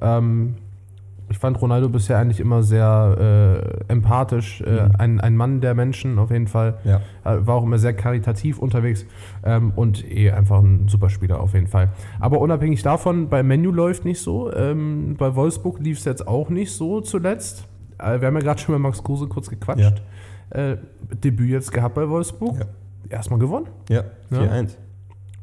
Ähm, 0.00 0.56
ich 1.28 1.38
fand 1.38 1.60
Ronaldo 1.60 1.88
bisher 1.88 2.18
eigentlich 2.18 2.38
immer 2.38 2.62
sehr 2.62 3.80
äh, 3.88 3.92
empathisch. 3.92 4.60
Äh, 4.60 4.88
ein, 4.96 5.20
ein 5.20 5.34
Mann 5.36 5.60
der 5.60 5.74
Menschen 5.74 6.18
auf 6.20 6.30
jeden 6.30 6.46
Fall. 6.46 6.78
Ja. 6.84 7.00
Äh, 7.24 7.44
war 7.46 7.56
auch 7.56 7.64
immer 7.64 7.78
sehr 7.78 7.94
karitativ 7.94 8.58
unterwegs 8.60 9.06
ähm, 9.44 9.72
und 9.74 10.08
eh 10.08 10.30
einfach 10.30 10.60
ein 10.60 10.86
super 10.86 11.10
Spieler 11.10 11.40
auf 11.40 11.54
jeden 11.54 11.66
Fall. 11.66 11.88
Aber 12.20 12.40
unabhängig 12.40 12.82
davon, 12.82 13.28
bei 13.28 13.42
Menu 13.42 13.72
läuft 13.72 14.04
nicht 14.04 14.20
so. 14.20 14.52
Ähm, 14.52 15.16
bei 15.18 15.34
Wolfsburg 15.34 15.80
lief 15.80 15.98
es 15.98 16.04
jetzt 16.04 16.28
auch 16.28 16.48
nicht 16.48 16.72
so 16.72 17.00
zuletzt. 17.00 17.66
Äh, 17.98 18.20
wir 18.20 18.28
haben 18.28 18.34
ja 18.34 18.42
gerade 18.42 18.60
schon 18.60 18.74
mit 18.76 18.82
Max 18.82 19.02
Kruse 19.02 19.26
kurz 19.26 19.50
gequatscht. 19.50 20.00
Äh, 20.50 20.76
Debüt 21.24 21.50
jetzt 21.50 21.72
gehabt 21.72 21.96
bei 21.96 22.08
Wolfsburg. 22.08 22.56
Ja. 22.60 22.66
Erstmal 23.08 23.40
gewonnen. 23.40 23.66
Ja, 23.88 24.04
Ja. 24.30 24.42
4-1. 24.42 24.76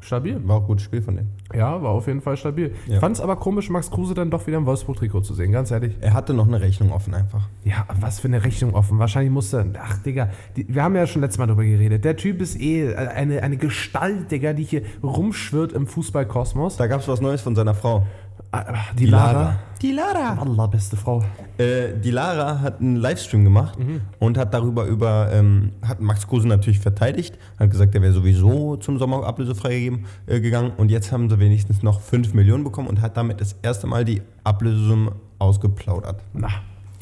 Stabil. 0.03 0.39
War 0.45 0.57
auch 0.57 0.61
ein 0.61 0.67
gutes 0.67 0.83
Spiel 0.83 1.01
von 1.01 1.15
denen. 1.15 1.31
Ja, 1.53 1.81
war 1.81 1.91
auf 1.91 2.07
jeden 2.07 2.21
Fall 2.21 2.37
stabil. 2.37 2.73
Ja. 2.87 2.95
Ich 2.95 2.99
fand 2.99 3.15
es 3.15 3.21
aber 3.21 3.35
komisch, 3.35 3.69
Max 3.69 3.89
Kruse 3.89 4.13
dann 4.13 4.29
doch 4.29 4.45
wieder 4.47 4.57
im 4.57 4.65
Wolfsburg-Trikot 4.65 5.21
zu 5.21 5.33
sehen, 5.33 5.51
ganz 5.51 5.71
ehrlich. 5.71 5.95
Er 6.01 6.13
hatte 6.13 6.33
noch 6.33 6.47
eine 6.47 6.61
Rechnung 6.61 6.91
offen 6.91 7.13
einfach. 7.13 7.47
Ja, 7.63 7.85
was 7.99 8.19
für 8.19 8.27
eine 8.27 8.43
Rechnung 8.43 8.73
offen. 8.73 8.99
Wahrscheinlich 8.99 9.31
musste. 9.31 9.65
Ach, 9.79 9.97
Digga, 9.99 10.29
die, 10.55 10.73
wir 10.73 10.83
haben 10.83 10.95
ja 10.95 11.07
schon 11.07 11.21
letztes 11.21 11.39
Mal 11.39 11.47
drüber 11.47 11.63
geredet. 11.63 12.03
Der 12.05 12.17
Typ 12.17 12.41
ist 12.41 12.59
eh 12.59 12.95
eine, 12.95 13.41
eine 13.41 13.57
Gestalt, 13.57 14.31
Digga, 14.31 14.53
die 14.53 14.63
hier 14.63 14.81
rumschwirrt 15.01 15.73
im 15.73 15.87
Fußballkosmos. 15.87 16.77
Da 16.77 16.87
gab 16.87 17.01
es 17.01 17.07
was 17.07 17.21
Neues 17.21 17.41
von 17.41 17.55
seiner 17.55 17.73
Frau. 17.73 18.05
Ah, 18.51 18.65
Die, 18.97 19.05
Lara. 19.07 19.55
Die 19.81 19.91
Lara. 19.91 20.39
Allah, 20.39 20.67
beste 20.67 20.95
Frau. 20.95 21.23
Äh, 21.57 21.93
die 22.03 22.11
Lara 22.11 22.59
hat 22.61 22.79
einen 22.79 22.95
Livestream 22.97 23.43
gemacht 23.43 23.77
und 24.19 24.37
hat 24.37 24.53
darüber 24.53 24.85
über, 24.85 25.29
ähm, 25.33 25.71
hat 25.81 25.99
Max 26.01 26.27
Kruse 26.27 26.47
natürlich 26.47 26.79
verteidigt, 26.79 27.37
hat 27.59 27.71
gesagt, 27.71 27.95
er 27.95 28.01
wäre 28.01 28.13
sowieso 28.13 28.75
zum 28.77 28.99
Sommer 28.99 29.23
ablösefrei 29.25 29.69
gegeben, 29.73 30.05
äh, 30.27 30.39
gegangen 30.39 30.71
und 30.77 30.91
jetzt 30.91 31.11
haben 31.11 31.29
sie 31.29 31.39
wenigstens 31.39 31.81
noch 31.83 31.99
5 31.99 32.33
Millionen 32.33 32.63
bekommen 32.63 32.87
und 32.87 33.01
hat 33.01 33.17
damit 33.17 33.41
das 33.41 33.55
erste 33.63 33.87
Mal 33.87 34.05
die 34.05 34.21
Ablösesumme 34.43 35.13
ausgeplaudert. 35.39 36.21
Na, 36.33 36.49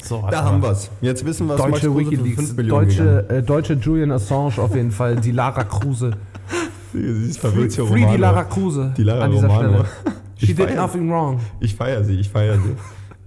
so 0.02 0.26
Da 0.30 0.42
haben 0.44 0.62
wir 0.62 0.70
es. 0.70 0.90
Jetzt 1.02 1.24
wissen 1.24 1.46
wir, 1.48 1.58
was 1.58 1.68
Max 1.68 1.82
Deutsche 1.82 1.88
Kruse 1.90 2.10
für 2.10 2.16
5 2.16 2.56
Wikileaks, 2.56 2.68
deutsche, 2.96 3.28
äh, 3.28 3.42
deutsche 3.42 3.74
Julian 3.74 4.10
Assange 4.12 4.58
auf 4.58 4.74
jeden 4.74 4.90
Fall, 4.90 5.16
die 5.16 5.32
Lara 5.32 5.64
Kruse. 5.64 6.12
Sie 6.92 6.98
ist 7.00 7.38
Free, 7.38 7.48
Fabrizio 7.50 7.86
free 7.86 8.06
die. 8.06 8.16
Lara 8.16 8.44
Kruse 8.44 8.92
Die 8.96 9.02
Lara 9.04 9.24
an 9.24 9.30
dieser 9.30 9.46
Romano. 9.48 9.84
Stelle. 9.84 10.14
She 10.42 10.52
Ich 10.52 10.56
did 10.56 10.74
nothing 10.74 11.08
wrong. 11.08 11.40
Ich 11.60 11.74
feiere 11.74 12.02
sie, 12.02 12.18
ich 12.18 12.28
feiere 12.28 12.58
sie. 12.58 12.74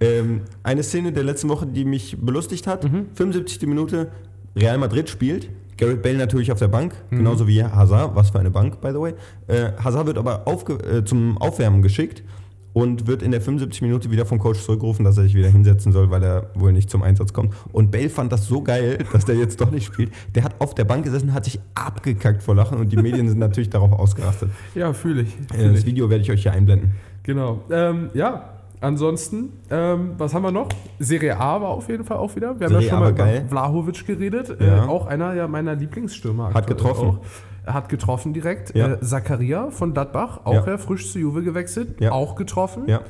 ähm, 0.00 0.42
eine 0.62 0.82
Szene 0.82 1.12
der 1.12 1.24
letzten 1.24 1.48
Woche, 1.48 1.66
die 1.66 1.84
mich 1.84 2.16
belustigt 2.20 2.66
hat. 2.66 2.84
75. 3.14 3.66
Minute, 3.66 4.10
Real 4.54 4.76
Madrid 4.76 5.08
spielt. 5.08 5.48
Garrett 5.78 6.02
Bale 6.02 6.16
natürlich 6.16 6.52
auf 6.52 6.58
der 6.58 6.68
Bank, 6.68 6.94
genauso 7.10 7.46
wie 7.46 7.62
Hazard. 7.62 8.14
Was 8.14 8.30
für 8.30 8.38
eine 8.38 8.50
Bank, 8.50 8.80
by 8.80 8.88
the 8.92 9.00
way. 9.00 9.14
Äh, 9.46 9.72
Hazard 9.82 10.06
wird 10.06 10.18
aber 10.18 10.46
aufge 10.46 10.74
äh, 10.74 11.04
zum 11.04 11.36
Aufwärmen 11.38 11.82
geschickt 11.82 12.22
und 12.76 13.06
wird 13.06 13.22
in 13.22 13.30
der 13.30 13.40
75 13.40 13.80
Minute 13.80 14.10
wieder 14.10 14.26
vom 14.26 14.38
Coach 14.38 14.60
zurückgerufen, 14.60 15.02
dass 15.02 15.16
er 15.16 15.22
sich 15.22 15.34
wieder 15.34 15.48
hinsetzen 15.48 15.92
soll, 15.92 16.10
weil 16.10 16.22
er 16.22 16.50
wohl 16.52 16.74
nicht 16.74 16.90
zum 16.90 17.02
Einsatz 17.02 17.32
kommt. 17.32 17.54
Und 17.72 17.90
Bale 17.90 18.10
fand 18.10 18.30
das 18.32 18.46
so 18.46 18.60
geil, 18.60 18.98
dass 19.14 19.24
der 19.24 19.34
jetzt 19.34 19.62
doch 19.62 19.70
nicht 19.70 19.86
spielt. 19.86 20.12
Der 20.34 20.44
hat 20.44 20.56
auf 20.58 20.74
der 20.74 20.84
Bank 20.84 21.02
gesessen, 21.02 21.32
hat 21.32 21.46
sich 21.46 21.58
abgekackt 21.74 22.42
vor 22.42 22.54
Lachen 22.54 22.76
und 22.76 22.92
die 22.92 22.98
Medien 22.98 23.30
sind 23.30 23.38
natürlich 23.38 23.70
darauf 23.70 23.92
ausgerastet. 23.92 24.50
Ja, 24.74 24.92
fühle 24.92 25.22
ich. 25.22 25.28
Äh, 25.54 25.58
Fühl 25.58 25.72
das. 25.72 25.86
Video 25.86 26.10
werde 26.10 26.22
ich 26.22 26.30
euch 26.30 26.42
hier 26.42 26.52
einblenden. 26.52 26.90
Genau. 27.22 27.62
Ähm, 27.70 28.10
ja, 28.12 28.55
ansonsten, 28.80 29.52
ähm, 29.70 30.14
was 30.18 30.34
haben 30.34 30.42
wir 30.42 30.52
noch? 30.52 30.68
Serie 30.98 31.38
A 31.38 31.60
war 31.60 31.68
auf 31.70 31.88
jeden 31.88 32.04
Fall 32.04 32.16
auch 32.18 32.34
wieder. 32.36 32.58
Wir 32.58 32.66
haben 32.66 32.72
Serie 32.74 32.86
ja 32.86 32.90
schon 32.90 32.98
mal 33.00 33.04
war 33.06 33.10
über 33.12 33.24
geil. 33.24 33.46
Vlahovic 33.48 34.06
geredet. 34.06 34.56
Ja. 34.60 34.84
Äh, 34.84 34.88
auch 34.88 35.06
einer 35.06 35.34
ja, 35.34 35.48
meiner 35.48 35.74
Lieblingsstürmer. 35.74 36.54
Hat 36.54 36.66
getroffen. 36.66 37.18
Auch. 37.66 37.72
hat 37.72 37.88
getroffen 37.88 38.32
direkt. 38.32 38.74
Ja. 38.76 38.92
Äh, 38.94 39.00
Zakaria 39.00 39.70
von 39.70 39.92
Gladbach, 39.92 40.40
auch 40.44 40.66
Ja. 40.66 40.78
frisch 40.78 41.10
zu 41.10 41.18
Juve 41.18 41.42
gewechselt, 41.42 42.00
auch 42.10 42.36
getroffen. 42.36 42.84
Ja. 42.86 43.00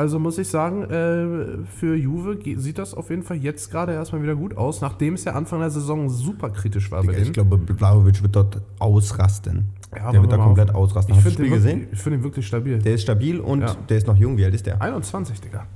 Also 0.00 0.18
muss 0.18 0.38
ich 0.38 0.48
sagen, 0.48 0.84
äh, 0.84 1.58
für 1.66 1.94
Juve 1.94 2.38
sieht 2.58 2.78
das 2.78 2.94
auf 2.94 3.10
jeden 3.10 3.22
Fall 3.22 3.36
jetzt 3.36 3.70
gerade 3.70 3.92
erstmal 3.92 4.22
wieder 4.22 4.34
gut 4.34 4.56
aus, 4.56 4.80
nachdem 4.80 5.12
es 5.12 5.24
ja 5.24 5.34
Anfang 5.34 5.60
der 5.60 5.68
Saison 5.68 6.08
super 6.08 6.48
kritisch 6.48 6.90
war 6.90 7.04
bei 7.04 7.12
Ich 7.18 7.34
glaube, 7.34 7.60
Vlahovic 7.76 8.22
wird 8.22 8.34
dort 8.34 8.62
ausrasten. 8.78 9.68
Ja, 9.94 10.10
der 10.10 10.22
wird 10.22 10.30
wir 10.32 10.38
da 10.38 10.42
komplett 10.42 10.70
auf- 10.70 10.76
ausrasten. 10.76 11.12
Ich 11.12 11.18
Hast 11.18 11.26
du 11.26 11.30
das 11.30 11.36
finde 11.36 11.48
Spiel 11.48 11.50
den, 11.50 11.62
gesehen? 11.62 11.80
wirklich- 11.80 11.92
ich 11.98 12.02
find 12.02 12.14
den 12.16 12.22
wirklich 12.24 12.46
stabil. 12.46 12.78
Der 12.78 12.94
ist 12.94 13.02
stabil 13.02 13.40
und 13.40 13.60
Ja. 13.60 13.76
der 13.90 13.98
ist 13.98 14.06
noch 14.06 14.16
jung. 14.16 14.38
Wie 14.38 14.44
alt 14.46 14.54
ist 14.54 14.64
der? 14.64 14.80
21, 14.80 15.38
Digga. 15.42 15.66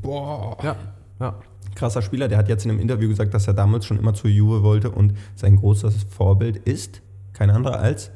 Boah. 0.00 0.56
Ja, 0.62 0.76
ja. 1.20 1.34
Krasser 1.74 2.00
Spieler. 2.00 2.28
Der 2.28 2.38
hat 2.38 2.48
jetzt 2.48 2.64
in 2.64 2.70
einem 2.70 2.80
Interview 2.80 3.06
gesagt, 3.10 3.34
dass 3.34 3.46
er 3.48 3.52
damals 3.52 3.84
schon 3.84 3.98
immer 3.98 4.14
zur 4.14 4.30
Juve 4.30 4.62
wollte 4.62 4.90
und 4.90 5.12
sein 5.34 5.56
großes 5.56 6.04
Vorbild 6.04 6.56
ist 6.56 7.02
kein 7.34 7.50
anderer 7.50 7.80
als 7.80 8.10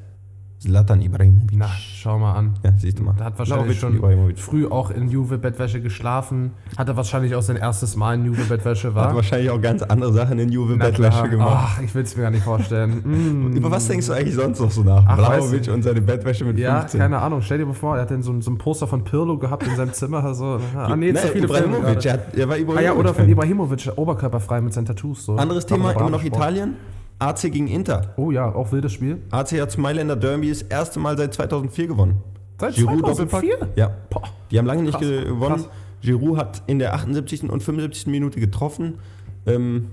Zlatan 0.62 1.00
Ibrahimovic. 1.02 1.50
Na, 1.58 1.66
schau 1.76 2.20
mal 2.20 2.34
an. 2.34 2.54
Ja, 2.62 2.72
siehst 2.78 3.00
du 3.00 3.02
mal. 3.02 3.14
Da 3.18 3.24
hat 3.24 3.38
wahrscheinlich 3.38 3.80
schon 3.80 4.00
früh 4.36 4.66
auch 4.68 4.90
in 4.92 5.08
Juve-Bettwäsche 5.10 5.80
geschlafen. 5.80 6.52
Hatte 6.78 6.96
wahrscheinlich 6.96 7.34
auch 7.34 7.42
sein 7.42 7.56
erstes 7.56 7.96
Mal 7.96 8.14
in 8.14 8.26
Juve-Bettwäsche 8.26 8.94
war. 8.94 9.08
Hat 9.08 9.16
wahrscheinlich 9.16 9.50
auch 9.50 9.60
ganz 9.60 9.82
andere 9.82 10.12
Sachen 10.12 10.38
in 10.38 10.50
Juve-Bettwäsche 10.52 11.28
gemacht. 11.28 11.76
Ach, 11.78 11.82
ich 11.82 11.92
will 11.96 12.04
es 12.04 12.16
mir 12.16 12.22
gar 12.22 12.30
nicht 12.30 12.44
vorstellen. 12.44 13.02
Mm. 13.12 13.56
Über 13.56 13.70
was 13.70 13.88
denkst 13.88 14.06
du 14.06 14.12
eigentlich 14.12 14.34
sonst 14.34 14.60
noch 14.60 14.70
so 14.70 14.82
nach? 14.82 15.04
Ach, 15.06 15.40
und 15.72 15.82
seine 15.82 16.00
Bettwäsche 16.00 16.44
mit 16.44 16.58
Ja, 16.58 16.80
15. 16.80 17.00
keine 17.00 17.18
Ahnung. 17.18 17.42
Stell 17.42 17.58
dir 17.58 17.66
mal 17.66 17.72
vor, 17.74 17.96
er 17.96 18.02
hat 18.02 18.10
dann 18.10 18.22
so, 18.22 18.32
ein- 18.32 18.40
so 18.42 18.50
ein 18.50 18.58
Poster 18.58 18.86
von 18.86 19.02
Pirlo 19.04 19.38
gehabt 19.38 19.66
in 19.66 19.74
seinem 19.76 19.92
Zimmer. 19.92 20.22
Also, 20.24 20.60
ah, 20.76 20.94
nee, 20.96 21.12
zu 21.12 21.20
Nein, 21.22 21.30
viele 21.32 21.44
Ibrahimovic. 21.46 22.04
Er, 22.06 22.12
hat, 22.12 22.34
er 22.34 22.48
war 22.48 22.54
Ah 22.54 22.58
Ibrahimovic. 22.58 22.84
ja, 22.84 22.92
oder 22.94 23.14
von. 23.14 23.28
Ibrahimovic, 23.28 23.90
oberkörperfrei 23.96 24.60
mit 24.60 24.72
seinen 24.72 24.86
Tattoos. 24.86 25.24
So. 25.24 25.36
Anderes 25.36 25.66
Thema, 25.66 25.90
immer 25.92 26.10
noch 26.10 26.20
Sport. 26.22 26.36
Italien. 26.36 26.74
AC 27.22 27.42
gegen 27.52 27.68
Inter. 27.68 28.12
Oh 28.16 28.30
ja, 28.30 28.52
auch 28.52 28.72
wildes 28.72 28.92
Spiel. 28.92 29.18
AC 29.30 29.52
hat 29.60 29.76
Mailänder 29.78 30.16
Derby 30.16 30.48
das 30.48 30.62
erste 30.62 30.98
Mal 30.98 31.16
seit 31.16 31.34
2004 31.34 31.86
gewonnen. 31.86 32.18
Seit 32.60 32.74
Giroud 32.74 33.00
2004? 33.00 33.50
Doppelpack. 33.52 33.76
Ja. 33.76 33.90
Boah. 34.10 34.22
Die 34.50 34.58
haben 34.58 34.66
lange 34.66 34.82
nicht 34.82 34.92
Krass, 34.98 35.06
gewonnen. 35.06 35.54
krass. 35.56 35.68
Giroud 36.02 36.36
hat 36.36 36.62
in 36.66 36.78
der 36.78 36.94
78. 36.94 37.44
und 37.50 37.62
75. 37.62 38.06
Minute 38.08 38.40
getroffen. 38.40 38.98
Ähm, 39.46 39.88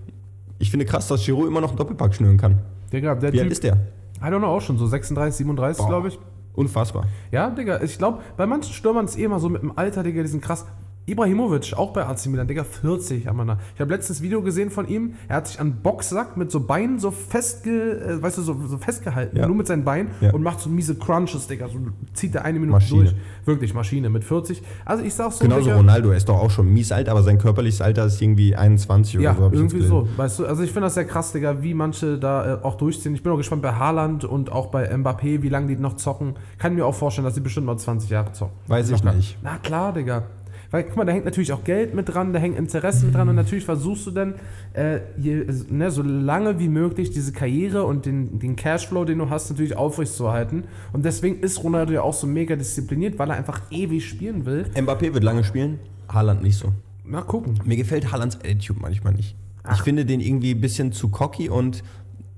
ich 0.57 0.71
finde 0.71 0.85
krass, 0.85 1.07
dass 1.07 1.23
Giroud 1.25 1.47
immer 1.47 1.61
noch 1.61 1.69
einen 1.69 1.77
Doppelpack 1.77 2.13
schnüren 2.15 2.37
kann. 2.37 2.59
Digga, 2.91 3.15
der 3.15 3.31
Wie 3.33 3.39
alt 3.41 3.51
ist 3.51 3.63
der? 3.63 3.75
I 4.21 4.25
don't 4.25 4.39
know, 4.39 4.47
auch 4.47 4.61
schon 4.61 4.77
so 4.77 4.85
36, 4.87 5.37
37, 5.37 5.77
Boah. 5.81 5.87
glaube 5.89 6.07
ich. 6.09 6.19
Unfassbar. 6.55 7.05
Ja, 7.31 7.49
Digga, 7.51 7.81
ich 7.81 7.97
glaube, 7.97 8.19
bei 8.35 8.45
manchen 8.45 8.73
Stürmern 8.73 9.05
ist 9.05 9.17
eh 9.17 9.23
immer 9.23 9.39
so 9.39 9.47
mit 9.49 9.61
dem 9.61 9.77
Alter, 9.77 10.03
Digga, 10.03 10.21
die 10.23 10.27
sind 10.27 10.41
krass. 10.41 10.65
Ibrahimovic, 11.09 11.73
auch 11.75 11.91
bei 11.93 12.05
AC 12.05 12.27
Milan, 12.27 12.47
Digga, 12.47 12.63
40 12.63 13.27
haben 13.27 13.37
wir 13.37 13.45
da. 13.45 13.57
Ich 13.75 13.81
habe 13.81 13.93
letztens 13.93 14.21
Video 14.21 14.41
gesehen 14.41 14.69
von 14.69 14.87
ihm, 14.87 15.15
er 15.27 15.37
hat 15.37 15.47
sich 15.47 15.59
an 15.59 15.77
Boxsack 15.81 16.37
mit 16.37 16.51
so 16.51 16.59
Beinen 16.61 16.99
so 16.99 17.11
festge, 17.11 17.99
äh, 17.99 18.21
weißt 18.21 18.37
du, 18.37 18.41
so, 18.41 18.55
so 18.67 18.77
festgehalten, 18.77 19.37
Ja. 19.37 19.47
nur 19.47 19.55
mit 19.55 19.67
seinen 19.67 19.83
Beinen 19.83 20.09
Ja. 20.21 20.31
und 20.33 20.43
macht 20.43 20.59
so 20.59 20.69
miese 20.69 20.95
Crunches, 20.95 21.47
Digga, 21.47 21.67
so 21.67 21.77
zieht 22.13 22.35
er 22.35 22.45
eine 22.45 22.59
Minute 22.59 22.73
Maschine. 22.73 23.03
durch. 23.03 23.15
Wirklich, 23.45 23.73
Maschine 23.73 24.09
mit 24.09 24.23
40. 24.23 24.61
Also 24.85 25.03
ich 25.03 25.13
sag 25.13 25.31
so, 25.31 25.43
Genauso 25.43 25.63
Digga, 25.65 25.77
Ronaldo, 25.77 26.09
er 26.11 26.17
ist 26.17 26.29
doch 26.29 26.37
auch 26.39 26.51
schon 26.51 26.71
mies 26.71 26.91
alt, 26.91 27.09
aber 27.09 27.23
sein 27.23 27.37
körperliches 27.37 27.81
Alter 27.81 28.05
ist 28.05 28.21
irgendwie 28.21 28.55
21 28.55 29.15
oder 29.17 29.23
Ja, 29.23 29.35
so. 29.35 29.47
ich 29.47 29.51
jetzt 29.53 29.59
irgendwie 29.73 29.85
so. 29.87 30.07
Weißt 30.17 30.39
du, 30.39 30.45
also 30.45 30.63
ich 30.63 30.71
finde 30.71 30.85
das 30.87 30.93
sehr 30.95 31.05
krass, 31.05 31.31
Digga, 31.31 31.63
wie 31.63 31.73
manche 31.73 32.17
da 32.17 32.55
äh, 32.55 32.57
auch 32.63 32.75
durchziehen. 32.75 33.13
Ich 33.15 33.23
bin 33.23 33.31
auch 33.31 33.37
gespannt 33.37 33.61
bei 33.61 33.73
Haaland 33.73 34.25
und 34.25 34.51
auch 34.51 34.67
bei 34.67 34.89
Mbappé, 34.93 35.41
wie 35.41 35.49
lange 35.49 35.67
die 35.67 35.75
noch 35.75 35.95
zocken. 35.95 36.35
Kann 36.57 36.75
mir 36.75 36.85
auch 36.85 36.95
vorstellen, 36.95 37.25
dass 37.25 37.33
die 37.33 37.39
bestimmt 37.41 37.65
mal 37.65 37.77
20 37.77 38.09
Jahre 38.09 38.31
zocken. 38.33 38.53
Weiß 38.67 38.89
ich 38.91 39.03
nicht. 39.03 39.37
Na 39.41 39.57
klar, 39.57 39.93
Digga. 39.93 40.23
Weil, 40.71 40.83
guck 40.83 40.97
mal, 40.97 41.05
da 41.05 41.11
hängt 41.11 41.25
natürlich 41.25 41.51
auch 41.51 41.63
Geld 41.63 41.95
mit 41.95 42.13
dran, 42.13 42.31
da 42.31 42.39
hängen 42.39 42.55
Interessen 42.55 43.07
mit 43.07 43.15
dran 43.15 43.27
und 43.29 43.35
natürlich 43.35 43.65
versuchst 43.65 44.05
du 44.05 44.11
dann, 44.11 44.35
äh, 44.73 44.99
je, 45.17 45.45
ne, 45.69 45.89
so 45.89 46.03
lange 46.03 46.59
wie 46.59 46.69
möglich 46.69 47.09
diese 47.09 47.31
Karriere 47.31 47.83
und 47.83 48.05
den, 48.05 48.39
den 48.39 48.55
Cashflow, 48.55 49.05
den 49.05 49.17
du 49.17 49.29
hast, 49.29 49.49
natürlich 49.49 49.75
aufrechtzuerhalten. 49.75 50.65
Und 50.93 51.05
deswegen 51.05 51.39
ist 51.39 51.63
Ronaldo 51.63 51.93
ja 51.93 52.01
auch 52.03 52.13
so 52.13 52.27
mega 52.27 52.55
diszipliniert, 52.55 53.17
weil 53.17 53.29
er 53.29 53.37
einfach 53.37 53.61
ewig 53.71 54.07
spielen 54.07 54.45
will. 54.45 54.65
Mbappé 54.75 55.13
wird 55.13 55.23
lange 55.23 55.43
spielen, 55.43 55.79
Haaland 56.07 56.43
nicht 56.43 56.57
so. 56.57 56.71
Na, 57.03 57.21
gucken. 57.21 57.59
Mir 57.65 57.75
gefällt 57.75 58.11
Haalands 58.11 58.35
Attitude 58.37 58.79
manchmal 58.79 59.13
nicht. 59.13 59.35
Ich 59.73 59.81
finde 59.81 60.05
den 60.05 60.19
irgendwie 60.19 60.51
ein 60.51 60.61
bisschen 60.61 60.91
zu 60.91 61.09
cocky 61.09 61.49
und 61.49 61.83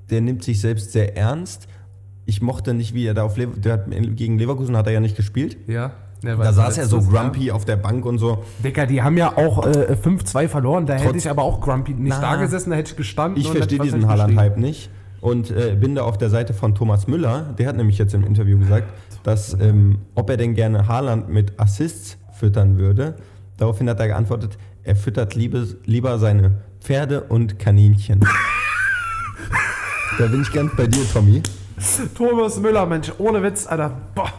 der 0.09 0.21
nimmt 0.21 0.43
sich 0.43 0.59
selbst 0.61 0.91
sehr 0.91 1.17
ernst. 1.17 1.67
Ich 2.25 2.41
mochte 2.41 2.73
nicht, 2.73 2.93
wie 2.93 3.05
er 3.05 3.13
da 3.13 3.23
auf 3.23 3.37
Lever 3.37 3.57
der 3.57 3.73
hat, 3.73 3.85
gegen 4.15 4.37
Leverkusen 4.37 4.77
hat 4.77 4.87
er 4.87 4.93
ja 4.93 4.99
nicht 4.99 5.15
gespielt. 5.15 5.57
Ja. 5.67 5.93
Ja, 6.23 6.35
Da 6.35 6.53
saß 6.53 6.77
er 6.77 6.85
so 6.85 6.97
letztes, 6.97 7.13
ja. 7.13 7.21
grumpy 7.21 7.51
auf 7.51 7.65
der 7.65 7.77
Bank 7.77 8.05
und 8.05 8.19
so. 8.19 8.43
Digga, 8.63 8.85
die 8.85 9.01
haben 9.01 9.17
ja 9.17 9.35
auch 9.37 9.65
äh, 9.65 9.95
5-2 10.01 10.47
verloren. 10.47 10.85
Da 10.85 10.93
hätte 10.93 11.05
Trotz- 11.05 11.15
ich 11.17 11.29
aber 11.29 11.41
auch 11.43 11.61
Grumpy 11.61 11.93
nicht 11.93 12.15
Na. 12.21 12.35
da 12.35 12.35
gesessen, 12.35 12.69
da 12.69 12.75
hätte 12.75 12.91
ich 12.91 12.97
gestanden. 12.97 13.39
Ich 13.39 13.47
hätte 13.47 13.57
verstehe 13.57 13.79
diesen 13.79 14.07
Haaland-Hype 14.07 14.57
nicht 14.57 14.91
und 15.21 15.49
äh, 15.51 15.75
bin 15.79 15.95
da 15.95 16.03
auf 16.03 16.17
der 16.17 16.29
Seite 16.29 16.53
von 16.53 16.75
Thomas 16.75 17.07
Müller. 17.07 17.53
Der 17.57 17.67
hat 17.67 17.75
nämlich 17.77 17.97
jetzt 17.97 18.13
im 18.13 18.23
Interview 18.23 18.59
gesagt, 18.59 18.87
dass 19.23 19.53
ähm, 19.59 19.99
ob 20.15 20.29
er 20.29 20.37
denn 20.37 20.53
gerne 20.53 20.87
Haaland 20.87 21.29
mit 21.29 21.59
Assists 21.59 22.17
füttern 22.33 22.77
würde. 22.77 23.15
Daraufhin 23.57 23.89
hat 23.89 23.99
er 23.99 24.07
geantwortet, 24.07 24.57
er 24.83 24.95
füttert 24.95 25.35
liebes, 25.35 25.77
lieber 25.85 26.17
seine 26.19 26.57
Pferde 26.81 27.21
und 27.21 27.59
Kaninchen. 27.59 28.19
da 30.17 30.25
bin 30.27 30.41
ich 30.41 30.51
ganz 30.51 30.71
bei 30.75 30.87
dir, 30.87 31.03
Tommy. 31.11 31.41
Thomas 32.15 32.59
Müller, 32.59 32.85
Mensch, 32.85 33.11
ohne 33.17 33.41
Witz, 33.43 33.65
Alter. 33.67 33.91
Boah. 34.15 34.31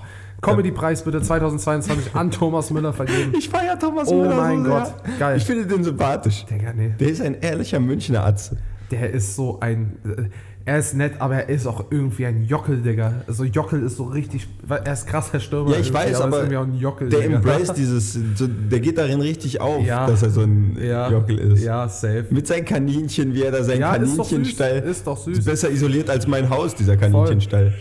Comedy-Preis 0.43 1.03
bitte 1.05 1.23
2022 1.23 2.15
an 2.15 2.31
Thomas 2.31 2.71
Müller 2.71 2.93
vergeben. 2.93 3.33
Ich 3.39 3.49
feiere 3.49 3.79
Thomas 3.79 4.09
Oh 4.09 4.23
Müller 4.23 4.37
mein 4.37 4.65
so 4.65 4.71
Gott, 4.71 4.87
sehr. 5.07 5.19
geil. 5.19 5.37
Ich 5.39 5.45
finde 5.45 5.67
den 5.67 5.85
sympathisch. 5.85 6.45
Digga, 6.47 6.73
nee. 6.75 6.95
Der 6.99 7.09
ist 7.09 7.23
ein 7.23 7.37
ehrlicher 7.41 7.81
Münchner 7.81 8.25
Atze. 8.27 8.57
Der 8.91 9.11
ist 9.11 9.37
so 9.37 9.59
ein. 9.61 9.97
äh, 10.05 10.23
Er 10.65 10.79
ist 10.79 10.95
nett, 10.95 11.15
aber 11.21 11.35
er 11.37 11.49
ist 11.49 11.67
auch 11.67 11.87
irgendwie 11.91 12.27
ein 12.27 12.45
Jockel, 12.45 12.83
Digga. 12.83 13.23
Also 13.27 13.43
Jockel 13.45 13.83
ist 13.85 13.97
so 13.97 14.05
richtig. 14.05 14.47
Er 14.69 14.93
ist 14.93 15.07
krass, 15.07 15.33
Herr 15.33 15.41
Stürmer. 15.41 15.71
Ja, 15.73 15.79
ich 15.79 15.89
irgendwie, 15.89 15.95
weiß, 16.11 16.19
er 16.21 16.25
aber 16.25 16.37
ist 16.37 16.43
irgendwie 16.43 16.57
auch 16.57 16.63
ein 16.67 16.79
Jockel, 16.79 17.09
der 17.09 17.21
Digga. 17.21 17.37
embrace 17.37 17.73
dieses, 17.73 18.13
so, 18.37 18.47
der 18.49 18.81
geht 18.81 18.99
darin 18.99 19.21
richtig 19.21 19.61
auf, 19.61 19.85
Ja. 19.85 20.07
dass 20.07 20.23
er 20.23 20.31
so 20.31 20.43
ein 20.43 20.77
ja, 20.81 21.11
Jockel 21.11 21.39
ist. 21.39 21.65
Ja, 21.65 21.89
safe. 21.89 22.27
Mit 22.31 22.47
seinen 22.47 22.65
Kaninchen, 22.65 23.33
wie 23.35 23.43
er 23.43 23.51
da 23.53 23.65
sein 23.65 23.81
Ja, 23.81 23.95
ist 23.95 24.17
doch 24.19 24.25
süß. 24.25 24.31
Kaninchenstall. 24.31 24.79
Ist 24.81 25.07
doch 25.07 25.19
süß. 25.19 25.39
Ist 25.39 25.45
besser 25.47 25.71
isoliert 25.71 26.11
als 26.11 26.27
mein 26.29 26.49
Haus, 26.51 26.75
dieser 26.75 26.97
Kaninchenstall. 26.97 27.71
Voll. 27.71 27.79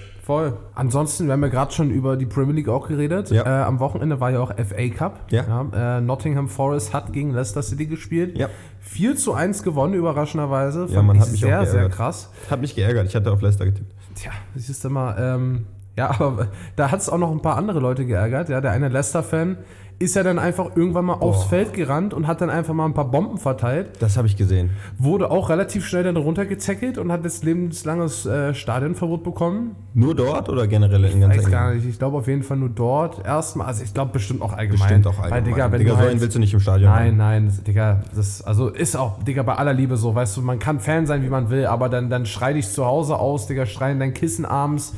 Ansonsten, 0.75 1.25
wir 1.25 1.34
haben 1.34 1.44
ja 1.44 1.50
gerade 1.50 1.72
schon 1.72 1.92
über 1.92 2.16
die 2.16 2.25
Premier 2.25 2.54
League 2.56 2.70
auch 2.70 2.88
geredet. 2.88 3.32
Ja. 3.32 3.44
Äh, 3.46 3.63
am 3.63 3.80
Wochenende 3.80 4.20
war 4.20 4.32
ja 4.32 4.40
auch 4.40 4.51
FA 4.51 4.90
Cup. 4.90 5.20
Ja. 5.32 5.66
äh, 5.74 6.01
Nottingham 6.01 6.48
Forest 6.48 6.94
hat 6.94 7.12
gegen 7.12 7.32
Leicester 7.32 7.62
City 7.62 7.86
gespielt. 7.88 8.38
Ja. 8.38 8.50
4 8.82 9.16
zu 9.16 9.34
1 9.34 9.63
gewonnen, 9.63 9.94
überraschenderweise. 9.94 10.88
Ja, 10.90 11.01
man 11.01 11.16
ich 11.16 11.22
hat 11.22 11.32
mich 11.32 11.42
sehr, 11.42 11.66
sehr 11.66 11.90
krass. 11.90 12.30
Hat 12.50 12.62
mich 12.62 12.75
geärgert, 12.75 13.08
ich 13.08 13.16
hatte 13.16 13.32
auf 13.32 13.42
Leicester 13.42 13.66
getippt. 13.66 13.94
Tja, 14.16 14.32
das 14.54 14.70
ist 14.70 14.84
immer, 14.86 15.18
ähm, 15.18 15.66
ja, 15.96 16.10
aber 16.20 16.48
da 16.75 16.92
hat 16.92 17.00
es 17.00 17.10
auch 17.10 17.18
noch 17.18 17.32
ein 17.32 17.42
paar 17.42 17.58
andere 17.58 17.80
Leute 17.80 18.06
geärgert. 18.06 18.50
Ja, 18.50 18.62
der 18.62 18.72
eine 18.72 18.90
Leicester-Fan 18.90 19.58
ist 20.01 20.15
ja 20.15 20.24
dann 20.24 20.39
einfach 20.39 20.75
irgendwann 20.75 21.05
mal 21.05 21.13
aufs 21.13 21.43
Boah. 21.43 21.50
Feld 21.50 21.74
gerannt 21.74 22.13
und 22.13 22.27
hat 22.27 22.41
dann 22.41 22.50
einfach 22.50 22.74
mal 22.74 22.86
ein 22.86 22.93
paar 22.93 23.10
Bomben 23.10 23.38
verteilt. 23.38 23.91
Das 24.00 24.17
habe 24.17 24.27
ich 24.27 24.36
gesehen. 24.36 24.72
Wurde 24.98 25.29
auch 25.29 25.50
relativ 25.50 25.86
schnell 25.86 26.03
dann 26.03 26.17
runtergezeckelt 26.17 26.98
und 26.98 27.12
hat 27.12 27.24
jetzt 27.24 27.43
lebenslanges 27.43 28.25
äh, 28.25 28.53
Stadionverbot 28.53 29.24
bekommen. 29.24 29.75
Nur 29.93 30.15
dort 30.15 30.50
oder 30.50 30.67
generell 30.67 31.05
in 31.05 31.22
ganz 31.22 31.38
Weiß 31.38 31.51
gar 31.51 31.74
nicht. 31.74 31.86
Ich 31.86 32.00
glaube 32.00 32.17
auf 32.17 32.27
jeden 32.27 32.43
Fall 32.43 32.58
nur 32.58 32.70
dort 32.70 33.25
erstmal. 33.25 33.67
Also 33.67 33.84
ich 33.84 33.93
glaube 33.93 34.12
bestimmt 34.12 34.41
auch 34.41 34.53
allgemein. 34.53 34.79
Bestimmt 34.79 35.08
auch 35.08 35.20
allgemein. 35.20 35.46
Weil, 35.46 35.51
Digga, 35.51 35.72
wenn 35.72 35.79
Digga, 35.79 35.91
du 35.91 35.96
so 35.96 36.01
halt, 36.01 36.12
einen 36.12 36.22
willst 36.22 36.36
du 36.36 36.39
nicht 36.39 36.53
im 36.53 36.60
Stadion 36.60 36.89
Nein, 36.89 37.10
haben. 37.10 37.17
nein, 37.17 37.46
das, 37.48 37.63
Digga, 37.63 38.00
das 38.15 38.41
also 38.41 38.70
ist 38.70 38.96
auch, 38.96 39.24
Digga, 39.24 39.43
bei 39.43 39.55
aller 39.55 39.74
Liebe 39.74 39.98
so, 39.98 40.15
weißt 40.15 40.38
du, 40.38 40.41
man 40.41 40.60
kann 40.60 40.79
Fan 40.79 41.05
sein, 41.05 41.24
wie 41.24 41.29
man 41.29 41.50
will, 41.50 41.67
aber 41.67 41.89
dann, 41.89 42.10
dann 42.10 42.25
schrei 42.25 42.53
dich 42.53 42.70
zu 42.70 42.86
Hause 42.86 43.17
aus, 43.17 43.48
Digga, 43.48 43.65
schrei 43.65 43.91
in 43.91 44.00
dein 44.00 44.13
Kissen 44.13 44.46
abends, 44.46 44.93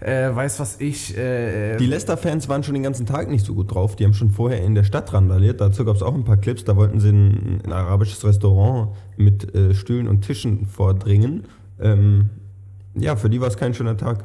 äh, 0.00 0.34
weiß 0.34 0.60
was 0.60 0.80
ich, 0.80 1.16
äh, 1.16 1.76
Die 1.76 1.86
Leicester-Fans 1.86 2.48
waren 2.48 2.62
schon 2.62 2.74
den 2.74 2.82
ganzen 2.82 3.06
Tag 3.06 3.30
nicht 3.30 3.44
so 3.44 3.54
gut 3.54 3.74
drauf. 3.74 3.96
Die 3.96 4.04
haben 4.04 4.14
schon 4.14 4.30
vorher 4.30 4.62
in 4.62 4.74
der 4.74 4.84
Stadt 4.84 5.12
randaliert. 5.12 5.60
Dazu 5.60 5.84
gab 5.84 5.96
es 5.96 6.02
auch 6.02 6.14
ein 6.14 6.24
paar 6.24 6.38
Clips. 6.38 6.64
Da 6.64 6.76
wollten 6.76 7.00
sie 7.00 7.10
in 7.10 7.60
ein 7.64 7.72
arabisches 7.72 8.24
Restaurant 8.24 8.96
mit 9.16 9.54
äh, 9.54 9.74
Stühlen 9.74 10.08
und 10.08 10.22
Tischen 10.22 10.66
vordringen. 10.66 11.44
Ähm, 11.80 12.30
ja, 12.94 13.16
für 13.16 13.30
die 13.30 13.40
war 13.40 13.48
es 13.48 13.56
kein 13.56 13.74
schöner 13.74 13.96
Tag. 13.96 14.24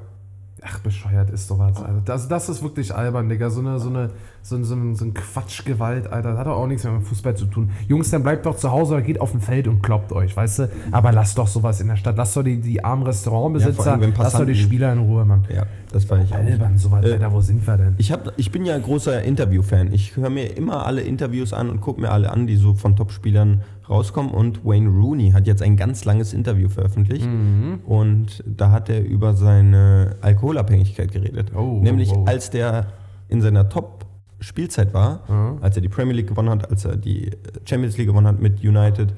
Ach, 0.68 0.80
bescheuert 0.80 1.30
ist 1.30 1.48
sowas, 1.48 1.78
Alter. 1.78 2.02
Das, 2.06 2.28
das 2.28 2.50
ist 2.50 2.64
wirklich 2.64 2.94
albern, 2.94 3.30
Digga, 3.30 3.50
so 3.50 3.60
eine, 3.62 3.80
so 3.80 3.90
eine, 3.90 4.10
so 4.42 4.56
ein, 4.56 4.64
so 4.64 4.76
ein, 4.76 4.96
so 4.96 5.06
ein 5.06 5.14
Quatschgewalt, 5.14 6.08
Alter, 6.08 6.32
das 6.32 6.40
hat 6.40 6.48
doch 6.48 6.58
auch 6.58 6.68
nichts 6.68 6.84
mehr 6.84 6.94
mit 6.94 7.04
Fußball 7.04 7.36
zu 7.36 7.46
tun. 7.46 7.72
Jungs, 7.88 8.10
dann 8.10 8.24
bleibt 8.24 8.46
doch 8.46 8.56
zu 8.56 8.72
Hause 8.72 8.96
oder 8.96 9.04
geht 9.04 9.22
auf 9.22 9.34
ein 9.34 9.42
Feld 9.42 9.68
und 9.68 9.82
kloppt 9.82 10.12
euch, 10.12 10.36
weißt 10.36 10.60
du, 10.60 10.70
aber 10.92 11.12
lasst 11.12 11.38
doch 11.38 11.48
sowas 11.48 11.82
in 11.82 11.88
der 11.88 11.96
Stadt, 11.96 12.18
lasst 12.18 12.36
doch 12.36 12.44
die, 12.44 12.60
die 12.60 12.84
armen 12.84 13.04
Ja, 13.04 13.10
Restaurantbesitzer, 13.10 14.00
wenn 14.00 14.14
lasst 14.14 14.40
doch 14.40 14.46
die 14.46 14.56
Spieler 14.56 14.94
in 14.94 15.00
Ruhe, 15.00 15.26
Mann. 15.26 15.46
Ja, 15.54 15.66
das 15.92 16.10
war 16.10 16.22
ich 16.22 16.32
auch. 16.34 16.38
Albern, 16.38 16.78
sowas, 16.78 17.06
Äh, 17.06 17.14
Alter, 17.14 17.32
wo 17.32 17.42
sind 17.42 17.66
wir 17.66 17.78
denn? 17.78 17.96
Ich, 17.98 18.12
hab, 18.12 18.34
ich 18.38 18.52
bin 18.52 18.66
ja 18.66 18.76
ein 18.76 18.84
großer 18.84 19.24
Interview-Fan. 19.24 19.94
Ich 19.94 20.16
höre 20.16 20.30
mir 20.30 20.58
immer 20.58 20.86
alle 20.86 21.02
Interviews 21.02 21.54
an 21.54 21.70
und 21.70 21.82
gucke 21.82 22.02
mir 22.02 22.12
alle 22.12 22.32
an, 22.32 22.48
die 22.48 22.56
so 22.56 22.74
von 22.74 22.96
Top-Spielern 22.96 23.62
rauskommen. 23.90 24.32
Und 24.32 24.66
Wayne 24.66 24.90
Rooney 24.90 25.32
hat 25.32 25.48
jetzt 25.48 25.62
ein 25.62 25.76
ganz 25.78 26.06
langes 26.06 26.34
Interview 26.34 26.70
veröffentlicht. 26.70 27.26
Mhm. 27.28 27.80
Und 27.86 28.44
da 28.46 28.72
hat 28.72 28.90
er 28.90 29.04
über 29.04 29.34
seine 29.34 30.16
Alkoholabhängigkeit 30.22 31.12
geredet. 31.12 31.52
Oh, 31.56 31.80
Nämlich 31.82 32.12
oh. 32.12 32.26
als 32.26 32.50
der 32.50 32.88
in 33.28 33.42
seiner 33.42 33.70
Top-Spielzeit 33.70 34.94
war, 34.94 35.22
Mhm. 35.28 35.58
als 35.62 35.76
er 35.76 35.82
die 35.82 35.90
Premier 35.90 36.14
League 36.14 36.28
gewonnen 36.28 36.50
hat, 36.50 36.70
als 36.70 36.86
er 36.86 36.96
die 36.98 37.32
Champions 37.66 37.98
League 37.98 38.08
gewonnen 38.08 38.28
hat 38.28 38.42
mit 38.42 38.64
United, 38.64 39.14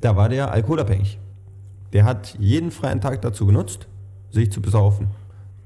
da 0.00 0.16
war 0.16 0.28
der 0.28 0.52
alkoholabhängig. 0.52 1.18
Der 1.92 2.04
hat 2.04 2.36
jeden 2.38 2.70
freien 2.70 3.00
Tag 3.00 3.22
dazu 3.22 3.46
genutzt, 3.46 3.88
sich 4.30 4.52
zu 4.52 4.60
besaufen. 4.60 5.08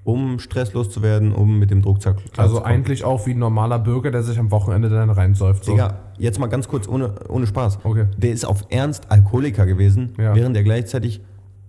Um 0.04 0.38
Stress 0.40 0.73
loszuwerden, 0.73 1.32
um 1.32 1.59
mit 1.59 1.71
dem 1.71 1.82
Druck 1.82 2.02
zu 2.02 2.14
Also 2.37 2.62
eigentlich 2.62 3.04
auch 3.04 3.26
wie 3.26 3.32
ein 3.32 3.38
normaler 3.38 3.78
Bürger, 3.78 4.11
der 4.11 4.23
sich 4.23 4.38
am 4.38 4.50
Wochenende 4.50 4.88
dann 4.88 5.11
reinsäuft. 5.11 5.64
So. 5.64 5.73
Digga, 5.73 5.99
jetzt 6.18 6.38
mal 6.40 6.49
ganz 6.49 6.66
kurz 6.68 6.88
ohne, 6.88 7.14
ohne 7.28 7.47
Spaß. 7.47 7.78
Okay. 7.85 8.06
Der 8.16 8.32
ist 8.32 8.44
auf 8.44 8.64
Ernst 8.71 9.11
Alkoholiker 9.11 9.64
gewesen, 9.66 10.14
Ja. 10.18 10.35
während 10.35 10.56
er 10.56 10.64
gleichzeitig 10.64 11.21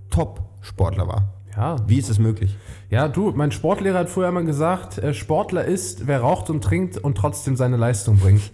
Top-Sportler 0.10 1.08
war. 1.08 1.34
Ja. 1.56 1.76
Wie 1.88 1.98
ist 2.00 2.10
es 2.10 2.20
möglich? 2.20 2.56
ja, 2.90 3.08
du, 3.08 3.32
mein 3.36 3.52
Sportlehrer 3.52 3.98
hat 4.00 4.10
früher 4.10 4.28
immer 4.30 4.44
gesagt, 4.44 5.00
äh, 5.00 5.16
Sportler 5.16 5.66
ist, 5.66 6.06
wer 6.06 6.20
raucht 6.22 6.52
und 6.52 6.64
trinkt 6.64 6.98
und 6.98 7.18
trotzdem 7.18 7.56
seine 7.56 7.76
Leistung 7.76 8.18
bringt. 8.18 8.52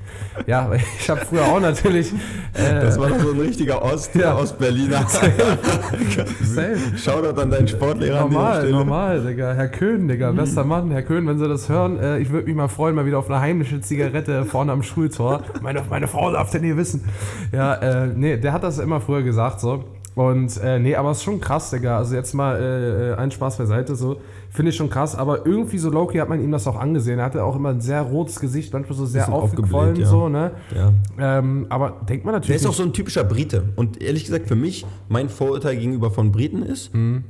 ja, 0.48 0.70
ich 1.00 1.10
habe 1.10 1.22
früher 1.26 1.44
auch 1.46 1.60
natürlich... 1.60 2.14
Äh, 2.54 2.80
Das 2.82 2.98
war 2.98 3.10
doch 3.10 3.20
so 3.20 3.32
ein 3.32 3.40
richtiger 3.40 3.82
Ost, 3.84 4.16
Ja. 4.16 4.36
Ostberliner. 4.38 5.06
safe. 6.44 6.78
Shoutout 6.98 7.40
an 7.42 7.50
deinen 7.52 7.68
Sportlehrer. 7.68 8.22
Normal, 8.22 8.70
normal, 8.70 9.22
Digga. 9.26 9.54
Herr 9.54 9.68
Köhn, 9.68 10.08
Digga, 10.08 10.32
bester 10.32 10.64
Mann. 10.64 10.90
Herr 10.92 11.04
Köhn, 11.04 11.28
wenn 11.28 11.38
Sie 11.38 11.48
das 11.48 11.68
hören, 11.70 12.00
äh, 12.00 12.20
ich 12.20 12.30
würde 12.30 12.48
mich 12.48 12.56
mal 12.56 12.68
freuen, 12.70 12.96
mal 12.96 13.06
wieder 13.06 13.20
auf 13.20 13.30
eine 13.30 13.40
heimliche 13.42 13.82
Zigarette 13.82 14.46
vorne 14.46 14.72
am 14.72 14.84
Schultor. 14.84 15.42
Meine, 15.62 15.84
meine 15.90 16.08
Frau 16.08 16.32
darf 16.32 16.50
denn 16.52 16.62
nie 16.62 16.76
wissen. 16.78 17.04
Ja, 17.52 17.74
äh, 17.76 18.08
nee, 18.08 18.38
der 18.38 18.54
hat 18.54 18.64
das 18.64 18.80
immer 18.80 19.02
früher 19.02 19.22
gesagt, 19.24 19.60
so. 19.60 19.84
Und 20.16 20.58
äh, 20.58 20.80
nee, 20.80 20.96
aber 20.96 21.12
es 21.12 21.20
ist 21.20 21.24
schon 21.24 21.40
krass, 21.40 21.70
Digga. 21.70 21.98
Also 21.98 22.16
jetzt 22.16 22.34
mal 22.34 22.56
äh, 22.58 23.12
äh, 23.12 23.16
ein 23.16 23.32
Spaß 23.32 23.58
beiseite, 23.58 23.96
so. 23.96 24.20
Finde 24.52 24.72
ich 24.72 24.76
schon 24.76 24.90
krass, 24.90 25.16
aber 25.16 25.46
irgendwie 25.46 25.78
so 25.78 25.92
Loki 25.92 26.18
hat 26.18 26.28
man 26.28 26.42
ihm 26.44 26.52
das 26.52 26.66
auch 26.68 26.76
angesehen. 26.78 27.20
Er 27.20 27.26
hatte 27.26 27.44
auch 27.44 27.56
immer 27.56 27.70
ein 27.70 27.82
sehr 27.82 28.02
rotes 28.02 28.40
Gesicht, 28.40 28.74
manchmal 28.74 28.98
so 28.98 29.06
sehr 29.06 29.32
aufgequollen, 29.32 29.96
ja. 29.96 30.08
so, 30.08 30.28
ne? 30.28 30.52
Ja. 30.76 30.92
Ähm, 31.38 31.68
aber 31.70 32.02
denkt 32.10 32.26
man 32.26 32.34
Der 32.34 32.40
natürlich. 32.40 32.62
ist 32.62 32.68
auch 32.68 32.74
so 32.74 32.82
ein 32.84 32.92
typischer 32.92 33.24
Brite. 33.24 33.66
Und 33.76 34.02
ehrlich 34.02 34.26
gesagt, 34.26 34.48
für 34.48 34.56
mich, 34.56 34.88
mein 35.08 35.30
Vorurteil 35.30 35.78
gegenüber 35.78 36.10
von 36.10 36.32
Briten 36.32 36.64
ist, 36.64 36.94
Mhm. 36.96 37.24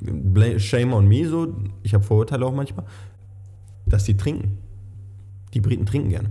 shame 0.57 0.93
on 0.93 1.07
me 1.07 1.27
so, 1.27 1.47
ich 1.83 1.93
habe 1.93 2.03
Vorurteile 2.05 2.45
auch 2.45 2.53
manchmal, 2.53 2.85
dass 3.85 4.05
die 4.05 4.15
trinken. 4.15 4.57
Die 5.53 5.59
Briten 5.61 5.85
trinken 5.85 6.09
gerne. 6.09 6.29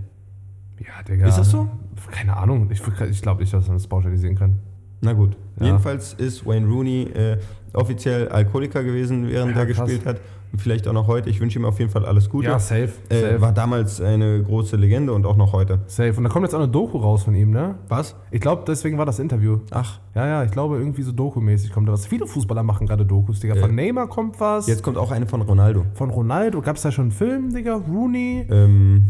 ja, 0.79 1.03
Digga. 1.07 1.27
Ist 1.27 1.37
das 1.37 1.51
so? 1.51 1.69
Keine 2.09 2.35
Ahnung. 2.35 2.69
Ich, 2.71 2.81
ich 3.11 3.21
glaube 3.21 3.41
nicht, 3.41 3.53
dass 3.53 3.67
man 3.67 3.77
das 3.77 3.85
pauschalisieren 3.85 4.35
kann. 4.35 4.59
Na 5.01 5.13
gut. 5.13 5.37
Ja. 5.59 5.67
Jedenfalls 5.67 6.13
ist 6.13 6.45
Wayne 6.45 6.67
Rooney 6.67 7.03
äh, 7.13 7.37
offiziell 7.73 8.27
Alkoholiker 8.29 8.83
gewesen, 8.83 9.29
während 9.29 9.55
Ja, 9.55 9.61
er 9.61 9.65
krass. 9.67 9.85
gespielt 9.85 10.05
hat. 10.05 10.19
Und 10.51 10.59
vielleicht 10.59 10.87
auch 10.87 10.93
noch 10.93 11.05
heute. 11.05 11.29
Ich 11.29 11.39
wünsche 11.39 11.59
ihm 11.59 11.65
auf 11.65 11.77
jeden 11.77 11.91
Fall 11.91 12.05
alles 12.07 12.27
Gute. 12.27 12.47
Ja, 12.47 12.57
safe. 12.57 12.89
äh, 13.09 13.19
safe. 13.21 13.39
war 13.41 13.51
damals 13.51 14.01
eine 14.01 14.41
große 14.41 14.77
Legende 14.77 15.13
und 15.13 15.27
auch 15.27 15.37
noch 15.37 15.53
heute. 15.53 15.81
Safe. 15.85 16.11
Und 16.17 16.23
da 16.23 16.29
kommt 16.29 16.43
jetzt 16.43 16.55
auch 16.55 16.59
eine 16.59 16.67
Doku 16.71 16.97
raus 16.97 17.21
von 17.23 17.35
ihm, 17.35 17.51
ne? 17.51 17.75
Was? 17.87 18.15
Ich 18.31 18.41
glaube, 18.41 18.63
deswegen 18.65 18.97
war 18.97 19.05
das 19.05 19.19
Interview. 19.19 19.59
Ach, 19.69 19.99
Ja, 20.15 20.25
ja, 20.25 20.43
ich 20.43 20.49
glaube, 20.51 20.77
irgendwie 20.79 21.03
so 21.03 21.11
Doku-mäßig 21.11 21.71
kommt 21.71 21.87
da 21.87 21.93
was. 21.93 22.07
Viele 22.07 22.25
Fußballer 22.25 22.63
machen 22.63 22.87
gerade 22.87 23.05
Dokus, 23.05 23.39
Digga. 23.41 23.55
Von 23.57 23.75
Neymar 23.75 24.07
kommt 24.07 24.39
was. 24.39 24.65
jetzt 24.65 24.81
kommt 24.81 24.97
auch 24.97 25.11
eine 25.11 25.27
von 25.27 25.41
Ronaldo. 25.43 25.85
Von 25.93 26.09
Ronaldo 26.09 26.61
gab 26.61 26.77
es 26.77 26.81
da 26.81 26.91
schon 26.91 27.03
einen 27.05 27.11
Film, 27.11 27.53
Digga. 27.53 27.75
Rooney. 27.75 28.47
Ähm, 28.49 29.09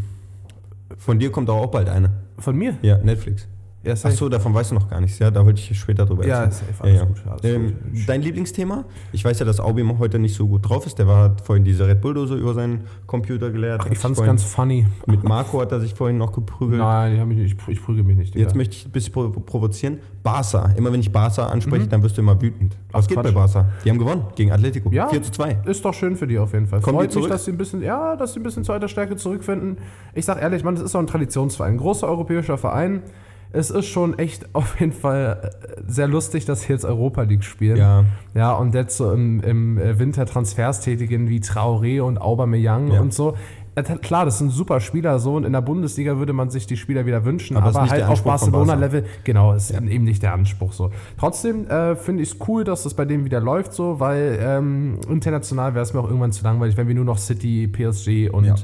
von 0.97 1.19
dir 1.19 1.31
kommt 1.31 1.49
auch 1.49 1.67
bald 1.67 1.87
eine. 1.87 2.09
Von 2.37 2.57
mir. 2.57 2.75
Ja, 2.81 2.97
Netflix. 2.97 3.47
Ja, 3.81 3.93
Ach 4.03 4.11
so, 4.11 4.27
davon 4.27 4.53
weißt 4.53 4.71
du 4.71 4.75
noch 4.75 4.89
gar 4.89 4.99
nichts. 4.99 5.19
Ja, 5.19 5.31
da 5.31 5.45
wollte 5.45 5.61
ich 5.61 5.79
später 5.79 6.05
drüber 6.05 6.27
Ja, 6.27 6.43
erzählen. 6.43 6.73
safe, 6.77 6.83
alles 6.83 7.07
gut, 7.07 7.17
alles 7.29 7.43
ähm, 7.45 7.67
gut. 7.67 8.01
Dein 8.07 8.21
Lieblingsthema? 8.21 8.83
Ich 9.13 9.23
weiß 9.23 9.39
ja, 9.39 9.45
dass 9.45 9.61
Aubim 9.61 9.97
heute 9.99 10.19
nicht 10.19 10.35
so 10.35 10.47
gut 10.47 10.67
drauf 10.67 10.85
ist. 10.85 10.99
Der 10.99 11.07
war, 11.07 11.23
hat 11.23 11.41
vorhin 11.41 11.63
diese 11.63 11.87
Red 11.87 12.01
Bull-Dose 12.01 12.35
über 12.35 12.53
seinen 12.53 12.81
Computer 13.07 13.49
geleert. 13.51 13.85
Hat 13.85 13.91
Ich 13.91 13.97
fand 13.97 14.17
es 14.17 14.23
ganz 14.25 14.43
funny. 14.43 14.85
Mit 15.05 15.23
Marco 15.23 15.61
hat 15.61 15.71
er 15.71 15.79
sich 15.79 15.93
vorhin 15.93 16.17
noch 16.17 16.33
geprügelt. 16.33 16.79
Nein, 16.79 17.13
ich, 17.13 17.19
hab 17.21 17.27
mich 17.27 17.37
nicht, 17.37 17.57
ich, 17.57 17.67
ich 17.69 17.81
prüge 17.81 18.03
mich 18.03 18.17
nicht, 18.17 18.33
Digga. 18.33 18.43
Jetzt 18.43 18.55
möchte 18.55 18.75
ich 18.75 18.85
ein 18.85 18.91
bisschen 18.91 19.13
pro 19.13 19.29
provozieren. 19.29 19.99
Barca. 20.23 20.73
Immer 20.75 20.91
wenn 20.91 20.99
ich 20.99 21.13
Barca 21.13 21.47
anspreche, 21.47 21.87
dann 21.87 22.03
wirst 22.03 22.17
du 22.17 22.21
immer 22.21 22.41
wütend. 22.41 22.75
Was 22.91 23.05
Ach, 23.05 23.07
geht 23.07 23.15
Quatsch. 23.15 23.27
bei 23.27 23.31
Barca? 23.31 23.65
Die 23.85 23.89
haben 23.89 23.97
gewonnen 23.97 24.23
gegen 24.35 24.51
Atletico. 24.51 24.89
Ja. 24.91 25.07
4 25.07 25.23
zu 25.23 25.31
2. 25.31 25.59
Ist 25.65 25.85
doch 25.85 25.93
schön 25.93 26.17
für 26.17 26.27
die 26.27 26.37
auf 26.37 26.51
jeden 26.51 26.67
Fall. 26.67 26.79
Die 26.79 26.89
Freut 26.89 27.15
mich, 27.15 27.27
dass 27.27 27.45
sie 27.45 27.51
ein 27.51 27.57
bisschen, 27.57 27.81
ja, 27.81 28.17
dass 28.17 28.33
sie 28.33 28.41
ein 28.41 28.43
bisschen 28.43 28.65
zu 28.65 28.73
alter 28.73 28.89
Stärke 28.89 29.15
zurückfinden. 29.15 29.77
Ich 30.13 30.25
sag 30.25 30.41
ehrlich, 30.41 30.65
man, 30.65 30.75
das 30.75 30.83
ist 30.83 30.95
auch 30.95 30.99
ein 30.99 31.07
Traditionsverein, 31.07 31.75
ein 31.75 31.77
großer 31.77 32.07
europäischer 32.09 32.57
Verein. 32.57 33.03
Es 33.51 33.71
ist 33.71 33.87
schon 33.87 34.17
echt 34.19 34.47
auf 34.53 34.79
jeden 34.79 34.91
Fall 34.93 35.51
äh, 35.77 35.81
sehr 35.87 36.07
lustig, 36.07 36.45
dass 36.45 36.61
sie 36.61 36.73
jetzt 36.73 36.85
Europa 36.85 37.23
League 37.23 37.43
spielen. 37.43 37.77
Ja. 37.77 38.05
Ja, 38.35 38.53
und 38.53 38.75
jetzt 38.75 38.97
so 38.97 39.11
im, 39.11 39.41
im 39.41 39.77
äh, 39.77 39.97
Winter 39.99 40.25
Transfers 40.25 40.81
tätigen 40.81 41.29
wie 41.29 41.39
Traoré 41.39 42.01
und 42.01 42.19
Aubameyang 42.21 42.91
Ja. 42.91 43.01
und 43.01 43.13
so. 43.13 43.35
Ja, 43.75 43.83
Klar, 43.83 44.25
das 44.25 44.39
sind 44.39 44.49
super 44.49 44.81
Spieler 44.81 45.19
so 45.19 45.35
und 45.35 45.45
in 45.45 45.53
der 45.53 45.61
Bundesliga 45.61 46.17
würde 46.17 46.33
man 46.33 46.49
sich 46.49 46.67
die 46.67 46.75
Spieler 46.75 47.05
wieder 47.05 47.23
wünschen, 47.23 47.55
Aber 47.55 47.67
aber, 47.69 47.89
halt 47.89 48.03
auf 48.03 48.23
Barcelona-Level, 48.23 49.05
genau, 49.23 49.53
ist 49.53 49.71
eben 49.71 50.03
nicht 50.03 50.21
der 50.21 50.33
Anspruch 50.33 50.73
so. 50.73 50.91
Trotzdem 51.17 51.65
äh, 51.67 51.95
finde 51.95 52.23
ich 52.23 52.31
es 52.31 52.37
cool, 52.47 52.65
dass 52.65 52.83
das 52.83 52.93
bei 52.93 53.05
dem 53.05 53.23
wieder 53.23 53.39
läuft 53.39 53.73
so, 53.73 53.99
weil 54.01 54.37
ähm, 54.41 54.99
international 55.07 55.75
wäre 55.75 55.83
es 55.83 55.93
mir 55.93 56.01
auch 56.01 56.07
irgendwann 56.07 56.33
zu 56.33 56.43
langweilig, 56.43 56.75
wenn 56.75 56.89
wir 56.89 56.95
nur 56.95 57.05
noch 57.05 57.19
City, 57.19 57.67
PSG 57.67 58.29
und 58.29 58.45
Ja. 58.45 58.55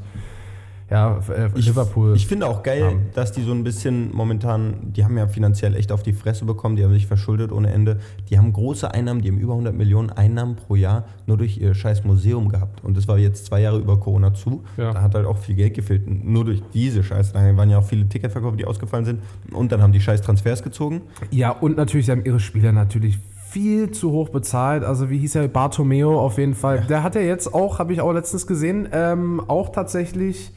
Ja, 0.90 1.20
äh, 1.30 1.50
Liverpool. 1.56 2.16
Ich 2.16 2.28
finde 2.28 2.48
auch 2.48 2.62
geil, 2.62 2.84
haben. 2.84 3.06
dass 3.16 3.32
die 3.32 3.42
so 3.42 3.52
ein 3.52 3.64
bisschen 3.64 4.14
momentan, 4.14 4.94
die 4.94 5.04
haben 5.04 5.18
ja 5.18 5.28
finanziell 5.28 5.76
echt 5.76 5.92
auf 5.92 6.04
die 6.04 6.14
Fresse 6.14 6.46
bekommen, 6.46 6.76
die 6.76 6.84
haben 6.84 6.94
sich 6.94 7.08
verschuldet 7.08 7.52
ohne 7.52 7.72
Ende. 7.72 8.00
Die 8.30 8.38
haben 8.38 8.54
große 8.54 8.94
Einnahmen, 8.94 9.22
die 9.22 9.30
haben 9.30 9.40
über 9.40 9.54
100 9.54 9.74
Millionen 9.74 10.12
Einnahmen 10.12 10.56
pro 10.56 10.76
Jahr 10.76 11.06
nur 11.26 11.38
durch 11.38 11.58
ihr 11.58 11.74
scheiß 11.74 12.04
Museum 12.04 12.50
gehabt. 12.50 12.84
Und 12.84 12.98
das 12.98 13.08
war 13.08 13.18
jetzt 13.18 13.48
zwei 13.48 13.62
Jahre 13.62 13.80
über 13.80 14.00
Corona 14.00 14.34
zu. 14.34 14.64
Ja. 14.78 14.94
Da 14.94 15.02
hat 15.02 15.16
halt 15.16 15.26
auch 15.26 15.40
viel 15.40 15.56
Geld 15.56 15.74
gefehlt, 15.74 16.04
nur 16.08 16.46
durch 16.46 16.62
diese 16.74 17.04
Scheiße. 17.04 17.34
Da 17.34 17.58
waren 17.58 17.70
ja 17.70 17.80
auch 17.80 17.86
viele 17.86 18.08
Ticketverkäufe, 18.08 18.58
die 18.58 18.66
ausgefallen 18.66 19.06
sind. 19.06 19.22
Und 19.52 19.72
dann 19.72 19.82
haben 19.82 19.92
die 19.92 20.02
scheiß 20.02 20.22
Transfers 20.22 20.62
gezogen. 20.62 21.02
Ja, 21.32 21.50
und 21.50 21.78
natürlich, 21.78 22.06
sie 22.06 22.12
haben 22.12 22.26
ihre 22.26 22.40
Spieler 22.40 22.72
natürlich 22.72 23.18
viel 23.56 23.90
zu 23.92 24.12
hoch 24.12 24.28
bezahlt. 24.28 24.84
Also 24.84 25.10
wie 25.10 25.18
hieß 25.18 25.36
er? 25.36 25.48
Bartomeo 25.48 26.20
auf 26.20 26.38
jeden 26.38 26.56
Fall. 26.56 26.86
Der 26.90 27.04
hat 27.04 27.16
ja 27.16 27.22
jetzt 27.22 27.54
auch, 27.54 27.80
habe 27.80 27.94
ich 27.94 28.02
auch 28.02 28.12
letztens 28.12 28.48
gesehen, 28.48 28.90
ähm, 28.92 29.42
auch 29.48 29.70
tatsächlich 29.70 30.52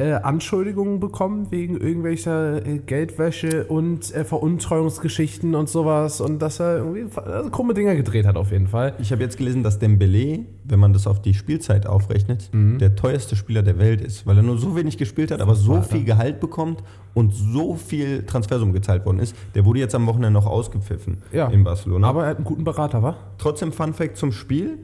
äh, 0.00 0.12
Anschuldigungen 0.22 1.00
bekommen 1.00 1.48
wegen 1.50 1.76
irgendwelcher 1.76 2.64
äh, 2.66 2.78
Geldwäsche 2.78 3.64
und 3.66 4.14
äh, 4.14 4.24
Veruntreuungsgeschichten 4.24 5.54
und 5.54 5.68
sowas. 5.68 6.20
Und 6.20 6.40
dass 6.40 6.60
er 6.60 6.78
irgendwie 6.78 7.06
also, 7.18 7.50
krumme 7.50 7.74
Dinger 7.74 7.94
gedreht 7.94 8.26
hat 8.26 8.36
auf 8.36 8.50
jeden 8.52 8.66
Fall. 8.66 8.94
Ich 8.98 9.12
habe 9.12 9.22
jetzt 9.22 9.36
gelesen, 9.36 9.62
dass 9.62 9.78
Dembele, 9.78 10.40
wenn 10.64 10.78
man 10.80 10.92
das 10.92 11.06
auf 11.06 11.20
die 11.20 11.34
Spielzeit 11.34 11.86
aufrechnet, 11.86 12.48
Mhm. 12.52 12.78
der 12.78 12.96
teuerste 12.96 13.36
Spieler 13.36 13.62
der 13.62 13.78
Welt 13.78 14.00
ist, 14.00 14.26
weil 14.26 14.36
er 14.36 14.42
nur 14.42 14.58
so 14.58 14.74
wenig 14.76 14.96
gespielt 14.98 15.30
hat, 15.30 15.40
aber 15.40 15.54
so 15.54 15.82
viel 15.82 16.04
Gehalt 16.04 16.40
bekommt 16.40 16.82
und 17.14 17.32
so 17.34 17.74
viel 17.74 18.24
Transfersum 18.24 18.72
gezahlt 18.72 19.04
worden 19.04 19.18
ist. 19.18 19.34
Der 19.54 19.64
wurde 19.64 19.80
jetzt 19.80 19.94
am 19.94 20.06
Wochenende 20.06 20.30
noch 20.32 20.46
ausgepfiffen 20.46 21.18
Ja. 21.32 21.48
in 21.48 21.64
Barcelona. 21.64 22.08
Aber 22.08 22.22
er 22.24 22.30
hat 22.30 22.36
einen 22.36 22.44
guten 22.44 22.64
Berater, 22.64 23.02
wa? 23.02 23.16
Trotzdem 23.38 23.72
Fun 23.72 23.92
Fact 23.94 24.16
zum 24.16 24.32
Spiel. 24.32 24.78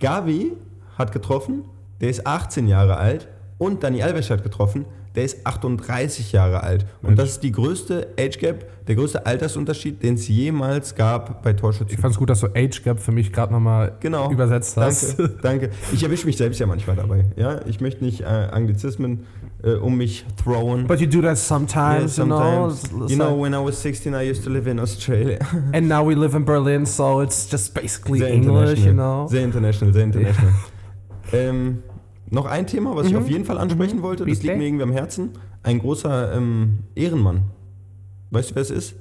Gavi 0.00 0.52
hat 0.96 1.12
getroffen, 1.12 1.64
der 2.00 2.10
ist 2.10 2.26
18 2.26 2.66
Jahre 2.68 2.96
alt 2.96 3.28
und 3.58 3.82
Dani 3.82 4.02
Alves 4.02 4.30
hat 4.30 4.42
getroffen, 4.42 4.84
der 5.14 5.24
ist 5.24 5.44
38 5.46 6.30
Jahre 6.32 6.62
alt. 6.62 6.86
Und 7.02 7.18
das 7.18 7.30
ist 7.30 7.42
die 7.42 7.50
größte 7.50 8.08
Age 8.18 8.38
Gap, 8.38 8.86
der 8.86 8.94
größte 8.94 9.26
Altersunterschied, 9.26 10.00
den 10.02 10.14
es 10.14 10.28
jemals 10.28 10.94
gab 10.94 11.42
bei 11.42 11.54
Torschützen. 11.54 11.92
Ich 11.94 12.00
fand 12.00 12.12
es 12.12 12.18
gut, 12.18 12.30
dass 12.30 12.40
du 12.40 12.46
Age 12.54 12.82
Gap 12.84 13.00
für 13.00 13.10
mich 13.10 13.32
gerade 13.32 13.52
nochmal 13.52 13.92
Genau. 14.00 14.30
übersetzt 14.30 14.76
hast. 14.76 15.18
Danke, 15.18 15.36
danke. 15.42 15.70
Ich 15.92 16.02
erwische 16.04 16.26
mich 16.26 16.36
selbst 16.36 16.60
ja 16.60 16.66
manchmal 16.66 16.94
dabei. 16.94 17.24
Ja, 17.36 17.60
ich 17.66 17.80
möchte 17.80 18.04
nicht 18.04 18.20
äh, 18.20 18.24
Anglizismen 18.26 19.24
äh, 19.64 19.72
um 19.72 19.96
mich 19.96 20.24
throwen. 20.42 20.86
But 20.86 21.00
you 21.00 21.08
do 21.08 21.20
that 21.22 21.36
sometimes, 21.38 22.16
Yeah, 22.16 22.24
you 22.24 22.30
know. 22.30 22.70
sometimes. 22.70 23.10
You 23.10 23.16
know, 23.16 23.42
when 23.42 23.54
I 23.54 23.64
was 23.64 23.80
16, 23.82 24.14
I 24.14 24.30
used 24.30 24.44
to 24.44 24.50
live 24.50 24.68
in 24.70 24.78
Australia. 24.78 25.38
And 25.72 25.88
now 25.88 26.06
we 26.08 26.14
live 26.14 26.36
in 26.36 26.44
Berlin, 26.44 26.86
so 26.86 27.22
it's 27.22 27.50
just 27.50 27.74
basically 27.74 28.20
Sehr 28.20 28.28
English, 28.32 28.78
you 28.84 28.92
know. 28.92 29.26
Sehr 29.28 29.42
international, 29.42 29.92
sehr 29.92 30.04
international. 30.04 30.52
ähm, 31.32 31.82
noch 32.30 32.46
ein 32.46 32.66
Thema, 32.66 32.94
was 32.96 33.06
ich 33.06 33.12
Mhm. 33.12 33.18
auf 33.18 33.28
jeden 33.30 33.44
Fall 33.44 33.58
ansprechen 33.58 33.98
Mhm. 33.98 34.02
wollte, 34.02 34.24
das 34.24 34.38
Bitte. 34.38 34.46
liegt 34.48 34.58
mir 34.58 34.66
irgendwie 34.66 34.82
am 34.84 34.92
Herzen. 34.92 35.30
Ein 35.62 35.78
großer 35.78 36.34
ähm, 36.34 36.78
Ehrenmann. 36.94 37.42
Weißt 38.30 38.50
du, 38.50 38.54
wer 38.56 38.62
es 38.62 38.70
ist? 38.70 38.94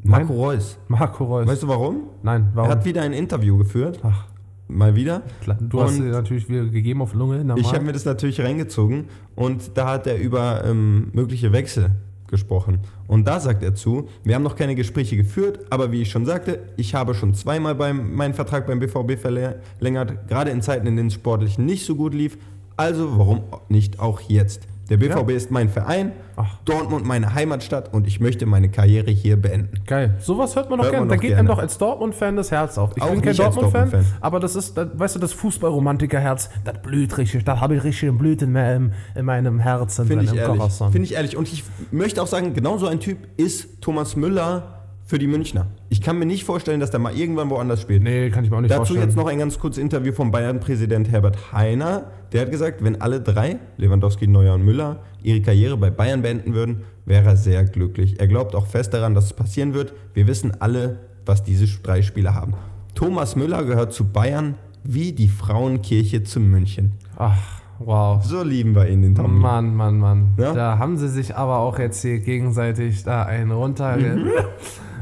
Nein. 0.00 0.22
Marco 0.26 0.32
Reus. 0.34 0.78
Marco 0.88 1.24
Reus. 1.24 1.46
Weißt 1.46 1.62
du 1.64 1.68
warum? 1.68 2.02
Nein, 2.22 2.48
warum? 2.54 2.70
Er 2.70 2.76
hat 2.76 2.84
wieder 2.84 3.02
ein 3.02 3.12
Interview 3.12 3.56
geführt. 3.58 3.98
Ach, 4.02 4.26
Mal 4.70 4.94
wieder. 4.94 5.22
klar. 5.40 5.56
Du 5.60 5.80
hast 5.80 5.96
Und- 5.98 6.04
dir 6.04 6.10
natürlich 6.12 6.48
wieder 6.48 6.66
gegeben 6.66 7.00
auf 7.02 7.14
Lunge, 7.14 7.38
normal. 7.38 7.58
Ich 7.58 7.72
habe 7.72 7.84
mir 7.84 7.92
das 7.92 8.04
natürlich 8.04 8.40
reingezogen 8.40 9.06
und 9.34 9.70
da 9.78 9.92
hat 9.92 10.06
er 10.06 10.18
über 10.18 10.62
ähm, 10.66 11.08
mögliche 11.14 11.52
Wechsel 11.52 11.92
gesprochen. 12.28 12.80
Und 13.06 13.26
da 13.26 13.40
sagt 13.40 13.62
er 13.62 13.74
zu, 13.74 14.08
wir 14.24 14.34
haben 14.34 14.42
noch 14.42 14.54
keine 14.56 14.74
Gespräche 14.74 15.16
geführt, 15.16 15.60
aber 15.70 15.90
wie 15.90 16.02
ich 16.02 16.10
schon 16.10 16.26
sagte, 16.26 16.58
ich 16.76 16.94
habe 16.94 17.14
schon 17.14 17.32
zweimal 17.32 17.74
beim, 17.74 18.14
meinen 18.14 18.34
Vertrag 18.34 18.66
beim 18.66 18.78
BVB 18.78 19.16
verlängert, 19.16 20.28
gerade 20.28 20.50
in 20.50 20.60
Zeiten, 20.60 20.86
in 20.86 20.96
denen 20.96 21.08
es 21.08 21.14
sportlich 21.14 21.56
nicht 21.58 21.86
so 21.86 21.96
gut 21.96 22.12
lief. 22.12 22.36
Also 22.78 23.18
warum 23.18 23.42
nicht 23.68 24.00
auch 24.00 24.20
jetzt? 24.20 24.62
Der 24.88 24.96
BVB 24.96 25.28
Ja. 25.32 25.36
ist 25.36 25.50
mein 25.50 25.68
Verein, 25.68 26.12
Ach. 26.36 26.56
Dortmund 26.64 27.04
meine 27.04 27.34
Heimatstadt 27.34 27.92
und 27.92 28.06
ich 28.06 28.20
möchte 28.20 28.46
meine 28.46 28.70
Karriere 28.70 29.10
hier 29.10 29.36
beenden. 29.36 29.80
Geil. 29.86 30.14
Sowas 30.18 30.56
hört 30.56 30.70
man 30.70 30.78
doch 30.78 30.84
Hört 30.86 30.92
gerne. 30.92 31.06
man 31.06 31.08
Da 31.10 31.16
geht 31.16 31.28
gerne. 31.28 31.40
einem 31.40 31.48
doch 31.48 31.58
als 31.58 31.76
Dortmund-Fan 31.76 32.36
das 32.36 32.50
Herz 32.50 32.78
auf. 32.78 32.92
Ich 32.96 33.02
Auch 33.02 33.10
bin 33.10 33.20
kein 33.20 33.36
Dortmund-Fan, 33.36 33.90
Dortmund-Fan. 33.90 34.16
aber 34.22 34.40
das 34.40 34.56
ist, 34.56 34.78
das, 34.78 34.88
weißt 34.94 35.16
du, 35.16 35.18
das 35.18 35.34
Fußballromantiker-Herz, 35.34 36.48
das 36.64 36.80
blüht 36.80 37.18
richtig. 37.18 37.44
Da 37.44 37.60
habe 37.60 37.76
ich 37.76 37.84
richtig 37.84 38.08
ein 38.08 38.16
Blut 38.16 38.40
in 38.40 38.52
meinem, 38.52 38.92
in 39.14 39.26
meinem 39.26 39.58
Herzen, 39.58 40.06
Finde 40.06 40.24
ich 40.24 40.34
ehrlich. 40.34 40.62
Finde 40.72 41.02
ich 41.02 41.14
ehrlich. 41.14 41.36
Und 41.36 41.52
ich 41.52 41.64
möchte 41.90 42.22
auch 42.22 42.26
sagen, 42.26 42.54
genau 42.54 42.78
so 42.78 42.86
ein 42.86 43.00
Typ 43.00 43.18
ist 43.36 43.82
Thomas 43.82 44.16
Müller 44.16 44.77
für 45.08 45.18
die 45.18 45.26
Münchner. 45.26 45.68
Ich 45.88 46.02
kann 46.02 46.18
mir 46.18 46.26
nicht 46.26 46.44
vorstellen, 46.44 46.80
dass 46.80 46.90
der 46.90 47.00
mal 47.00 47.16
irgendwann 47.16 47.48
woanders 47.48 47.80
spielt. 47.80 48.02
Nee, 48.02 48.28
kann 48.28 48.44
ich 48.44 48.50
mir 48.50 48.58
auch 48.58 48.60
nicht 48.60 48.70
Dazu 48.70 48.80
vorstellen. 48.80 49.08
jetzt 49.08 49.16
noch 49.16 49.26
ein 49.26 49.38
ganz 49.38 49.58
kurzes 49.58 49.82
Interview 49.82 50.12
vom 50.12 50.30
Bayern-Präsident 50.30 51.10
Herbert 51.10 51.50
Heiner. 51.50 52.10
Der 52.32 52.42
hat 52.42 52.50
gesagt, 52.50 52.84
wenn 52.84 53.00
alle 53.00 53.22
drei, 53.22 53.58
Lewandowski, 53.78 54.26
Neuer 54.26 54.54
und 54.54 54.66
Müller, 54.66 55.00
ihre 55.22 55.40
Karriere 55.40 55.78
bei 55.78 55.88
Bayern 55.88 56.20
beenden 56.20 56.52
würden, 56.52 56.82
wäre 57.06 57.24
er 57.24 57.36
sehr 57.38 57.64
glücklich. 57.64 58.20
Er 58.20 58.28
glaubt 58.28 58.54
auch 58.54 58.66
fest 58.66 58.92
daran, 58.92 59.14
dass 59.14 59.24
es 59.24 59.32
passieren 59.32 59.72
wird. 59.72 59.94
Wir 60.12 60.26
wissen 60.26 60.52
alle, 60.60 60.98
was 61.24 61.42
diese 61.42 61.66
drei 61.82 62.02
Spieler 62.02 62.34
haben. 62.34 62.52
Thomas 62.94 63.34
Müller 63.34 63.64
gehört 63.64 63.94
zu 63.94 64.04
Bayern 64.04 64.56
wie 64.84 65.12
die 65.12 65.28
Frauenkirche 65.28 66.22
zu 66.22 66.38
München. 66.38 66.92
Ach, 67.16 67.62
wow. 67.78 68.22
So 68.22 68.42
lieben 68.42 68.74
wir 68.74 68.86
ihn, 68.86 69.00
den 69.00 69.14
Tommy. 69.14 69.40
Mann, 69.40 69.74
Mann, 69.74 69.98
Mann. 69.98 70.34
Ja? 70.36 70.52
Da 70.52 70.76
haben 70.78 70.98
sie 70.98 71.08
sich 71.08 71.34
aber 71.34 71.60
auch 71.60 71.78
jetzt 71.78 72.02
hier 72.02 72.18
gegenseitig 72.18 73.04
da 73.04 73.22
einen 73.22 73.52
runter. 73.52 73.96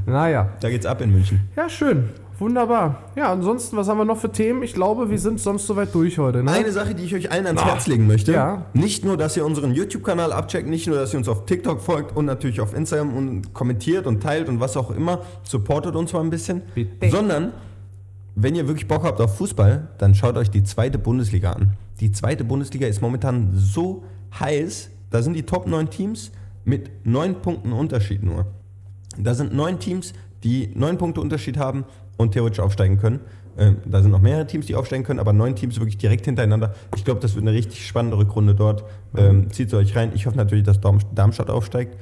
Naja. 0.06 0.50
Da 0.60 0.70
geht's 0.70 0.86
ab 0.86 1.00
in 1.00 1.12
München. 1.12 1.40
Ja, 1.56 1.68
schön. 1.68 2.08
Wunderbar. 2.38 3.02
Ja, 3.16 3.32
ansonsten, 3.32 3.76
was 3.78 3.88
haben 3.88 3.96
wir 3.96 4.04
noch 4.04 4.18
für 4.18 4.30
Themen? 4.30 4.62
Ich 4.62 4.74
glaube, 4.74 5.08
wir 5.08 5.18
sind 5.18 5.40
sonst 5.40 5.66
soweit 5.66 5.94
durch 5.94 6.18
heute. 6.18 6.42
Ne? 6.42 6.50
Eine 6.50 6.70
Sache, 6.70 6.94
die 6.94 7.04
ich 7.04 7.14
euch 7.14 7.32
allen 7.32 7.46
ans 7.46 7.64
Herz 7.64 7.86
legen 7.86 8.06
möchte. 8.06 8.32
Ja. 8.32 8.66
Nicht 8.74 9.06
nur, 9.06 9.16
dass 9.16 9.36
ihr 9.38 9.46
unseren 9.46 9.72
YouTube-Kanal 9.72 10.32
abcheckt, 10.32 10.68
nicht 10.68 10.86
nur, 10.86 10.96
dass 10.96 11.14
ihr 11.14 11.18
uns 11.18 11.28
auf 11.28 11.46
TikTok 11.46 11.80
folgt 11.80 12.14
und 12.14 12.26
natürlich 12.26 12.60
auf 12.60 12.74
Instagram 12.74 13.16
und 13.16 13.54
kommentiert 13.54 14.06
und 14.06 14.22
teilt 14.22 14.48
und 14.48 14.60
was 14.60 14.76
auch 14.76 14.90
immer, 14.90 15.20
supportet 15.44 15.96
uns 15.96 16.12
mal 16.12 16.20
ein 16.20 16.30
bisschen. 16.30 16.62
Bitte. 16.74 17.08
Sondern, 17.08 17.52
wenn 18.34 18.54
ihr 18.54 18.68
wirklich 18.68 18.86
Bock 18.86 19.04
habt 19.04 19.20
auf 19.20 19.38
Fußball, 19.38 19.88
dann 19.96 20.14
schaut 20.14 20.36
euch 20.36 20.50
die 20.50 20.62
zweite 20.62 20.98
Bundesliga 20.98 21.52
an. 21.52 21.72
Die 22.00 22.12
zweite 22.12 22.44
Bundesliga 22.44 22.86
ist 22.86 23.00
momentan 23.00 23.52
so 23.54 24.04
heiß, 24.38 24.90
da 25.08 25.22
sind 25.22 25.32
die 25.34 25.44
Top 25.44 25.66
9 25.66 25.88
Teams 25.88 26.32
mit 26.66 26.90
9 27.04 27.36
Punkten 27.36 27.72
Unterschied 27.72 28.22
nur. 28.22 28.44
Da 29.18 29.34
sind 29.34 29.54
neun 29.54 29.78
Teams, 29.78 30.12
die 30.44 30.70
neun 30.74 30.98
Punkte 30.98 31.20
Unterschied 31.20 31.56
haben 31.58 31.84
und 32.16 32.32
theoretisch 32.32 32.60
aufsteigen 32.60 32.98
können. 32.98 33.20
Ähm, 33.58 33.78
da 33.86 34.02
sind 34.02 34.10
noch 34.10 34.20
mehrere 34.20 34.46
Teams, 34.46 34.66
die 34.66 34.74
aufsteigen 34.74 35.02
können, 35.04 35.18
aber 35.18 35.32
neun 35.32 35.56
Teams 35.56 35.78
wirklich 35.78 35.96
direkt 35.96 36.26
hintereinander. 36.26 36.74
Ich 36.94 37.04
glaube, 37.04 37.20
das 37.20 37.34
wird 37.34 37.42
eine 37.44 37.52
richtig 37.56 37.86
spannende 37.86 38.18
Rückrunde 38.18 38.54
dort. 38.54 38.84
Ähm, 39.16 39.50
Zieht 39.50 39.72
euch 39.72 39.96
rein. 39.96 40.12
Ich 40.14 40.26
hoffe 40.26 40.36
natürlich, 40.36 40.64
dass 40.64 40.80
Darm- 40.80 40.98
Darmstadt 41.14 41.48
aufsteigt. 41.50 41.96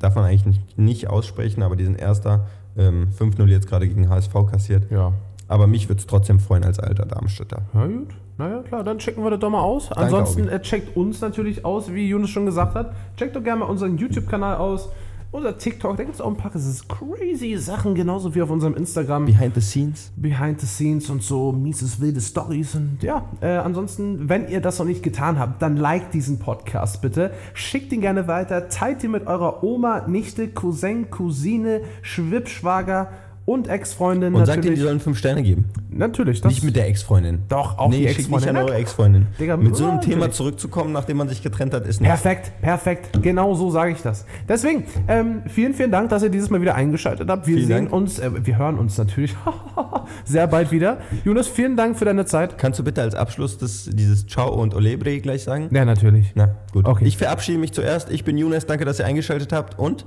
Darf 0.00 0.14
man 0.16 0.24
eigentlich 0.24 0.46
nicht, 0.46 0.78
nicht 0.78 1.08
aussprechen, 1.08 1.62
aber 1.62 1.76
die 1.76 1.84
sind 1.84 2.00
Erster. 2.00 2.46
Ähm, 2.76 3.08
5-0 3.16 3.46
jetzt 3.48 3.68
gerade 3.68 3.86
gegen 3.86 4.08
HSV 4.08 4.32
kassiert. 4.50 4.90
Ja. 4.90 5.12
Aber 5.46 5.66
mich 5.66 5.88
würde 5.88 6.00
es 6.00 6.06
trotzdem 6.06 6.40
freuen 6.40 6.64
als 6.64 6.78
alter 6.78 7.06
Darmstädter. 7.06 7.62
Na 7.72 7.86
gut. 7.86 8.08
Naja, 8.38 8.62
klar, 8.62 8.82
dann 8.82 8.98
checken 8.98 9.22
wir 9.22 9.30
das 9.30 9.40
doch 9.40 9.50
mal 9.50 9.60
aus. 9.60 9.92
Ansonsten 9.92 10.42
Aubi. 10.48 10.50
äh, 10.54 10.60
checkt 10.62 10.96
uns 10.96 11.20
natürlich 11.20 11.64
aus, 11.64 11.92
wie 11.92 12.08
Jonas 12.08 12.30
schon 12.30 12.46
gesagt 12.46 12.74
hat. 12.74 12.94
Checkt 13.16 13.36
doch 13.36 13.42
gerne 13.44 13.60
mal 13.60 13.66
unseren 13.66 13.98
YouTube-Kanal 13.98 14.56
aus. 14.56 14.88
Unser 15.32 15.56
TikTok, 15.56 15.96
da 15.96 16.02
gibt 16.02 16.16
es 16.16 16.20
auch 16.20 16.26
ein 16.26 16.36
paar 16.36 16.50
crazy 16.50 17.56
Sachen, 17.56 17.94
genauso 17.94 18.34
wie 18.34 18.42
auf 18.42 18.50
unserem 18.50 18.74
Instagram. 18.74 19.26
Behind 19.26 19.54
the 19.54 19.60
scenes. 19.60 20.10
Behind 20.16 20.60
the 20.60 20.66
Scenes 20.66 21.08
und 21.08 21.22
so 21.22 21.52
mieses 21.52 22.00
wilde 22.00 22.20
Stories 22.20 22.74
und 22.74 22.98
ja, 23.00 23.28
äh, 23.40 23.46
ansonsten, 23.46 24.28
wenn 24.28 24.48
ihr 24.48 24.60
das 24.60 24.80
noch 24.80 24.86
nicht 24.86 25.04
getan 25.04 25.38
habt, 25.38 25.62
dann 25.62 25.76
liked 25.76 26.14
diesen 26.14 26.40
Podcast 26.40 27.00
bitte, 27.00 27.30
schickt 27.54 27.92
ihn 27.92 28.00
gerne 28.00 28.26
weiter, 28.26 28.68
teilt 28.70 29.04
ihn 29.04 29.12
mit 29.12 29.28
eurer 29.28 29.62
Oma, 29.62 30.08
Nichte, 30.08 30.48
Cousin, 30.48 31.10
Cousine, 31.10 31.82
Schwippschwager 32.02 33.12
und 33.50 33.68
Ex-Freundin 33.68 34.34
Und 34.34 34.46
sagt 34.46 34.64
ihnen, 34.64 34.74
die 34.76 34.80
sollen 34.80 35.00
fünf 35.00 35.18
Sterne 35.18 35.42
geben. 35.42 35.64
natürlich, 35.90 36.40
das 36.40 36.52
Nicht 36.52 36.64
mit 36.64 36.76
der 36.76 36.86
Ex-Freundin. 36.88 37.40
Doch, 37.48 37.78
auch 37.78 37.90
die 37.90 37.98
nee, 37.98 38.08
schickt 38.08 38.18
nicht 38.18 38.28
Ex-Freundin. 38.28 38.56
an 38.56 38.64
eure 38.64 38.74
Ex-Freundin. 38.76 39.26
Mit 39.58 39.76
so 39.76 39.88
einem 39.88 40.00
Thema 40.00 40.16
natürlich. 40.16 40.34
zurückzukommen, 40.36 40.92
nachdem 40.92 41.16
man 41.16 41.28
sich 41.28 41.42
getrennt 41.42 41.74
hat, 41.74 41.86
ist 41.86 42.00
nicht. 42.00 42.08
Perfekt, 42.08 42.52
perfekt. 42.62 43.22
Genau 43.22 43.54
so 43.54 43.70
sage 43.70 43.92
ich 43.92 44.02
das. 44.02 44.24
Deswegen, 44.48 44.84
ähm, 45.08 45.42
vielen, 45.48 45.74
vielen 45.74 45.90
Dank, 45.90 46.10
dass 46.10 46.22
ihr 46.22 46.28
dieses 46.30 46.48
Mal 46.50 46.60
wieder 46.60 46.76
eingeschaltet 46.76 47.28
habt. 47.28 47.46
Wir 47.46 47.56
Vielen 47.56 47.66
sehen 47.66 47.76
Dank. 47.86 47.92
uns, 47.92 48.18
äh, 48.20 48.30
wir 48.46 48.56
hören 48.56 48.78
uns 48.78 48.96
natürlich 48.96 49.34
sehr 50.24 50.46
bald 50.46 50.70
wieder. 50.70 50.98
Jonas, 51.24 51.48
vielen 51.48 51.76
Dank 51.76 51.98
für 51.98 52.04
deine 52.04 52.26
Zeit. 52.26 52.56
Kannst 52.56 52.78
du 52.78 52.84
bitte 52.84 53.02
als 53.02 53.14
Abschluss 53.14 53.58
das, 53.58 53.88
dieses 53.92 54.26
Ciao 54.26 54.54
und 54.54 54.74
Olebre 54.76 55.18
gleich 55.20 55.42
sagen? 55.42 55.68
Ja, 55.72 55.84
natürlich. 55.84 56.32
Na, 56.36 56.54
gut. 56.72 56.86
Okay. 56.86 57.04
Ich 57.04 57.16
verabschiede 57.16 57.58
mich 57.58 57.72
zuerst. 57.72 58.10
Ich 58.10 58.24
bin 58.24 58.38
Younes. 58.38 58.66
Danke, 58.66 58.84
dass 58.84 59.00
ihr 59.00 59.06
eingeschaltet 59.06 59.52
habt. 59.52 59.78
Und 59.78 60.06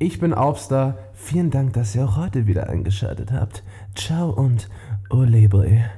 Ich 0.00 0.20
bin 0.20 0.32
Obster. 0.32 0.96
Vielen 1.12 1.50
Dank, 1.50 1.72
dass 1.72 1.96
ihr 1.96 2.04
auch 2.04 2.16
heute 2.16 2.46
wieder 2.46 2.68
eingeschaltet 2.68 3.32
habt. 3.32 3.64
Ciao 3.96 4.30
und 4.30 4.68
Olebre. 5.10 5.90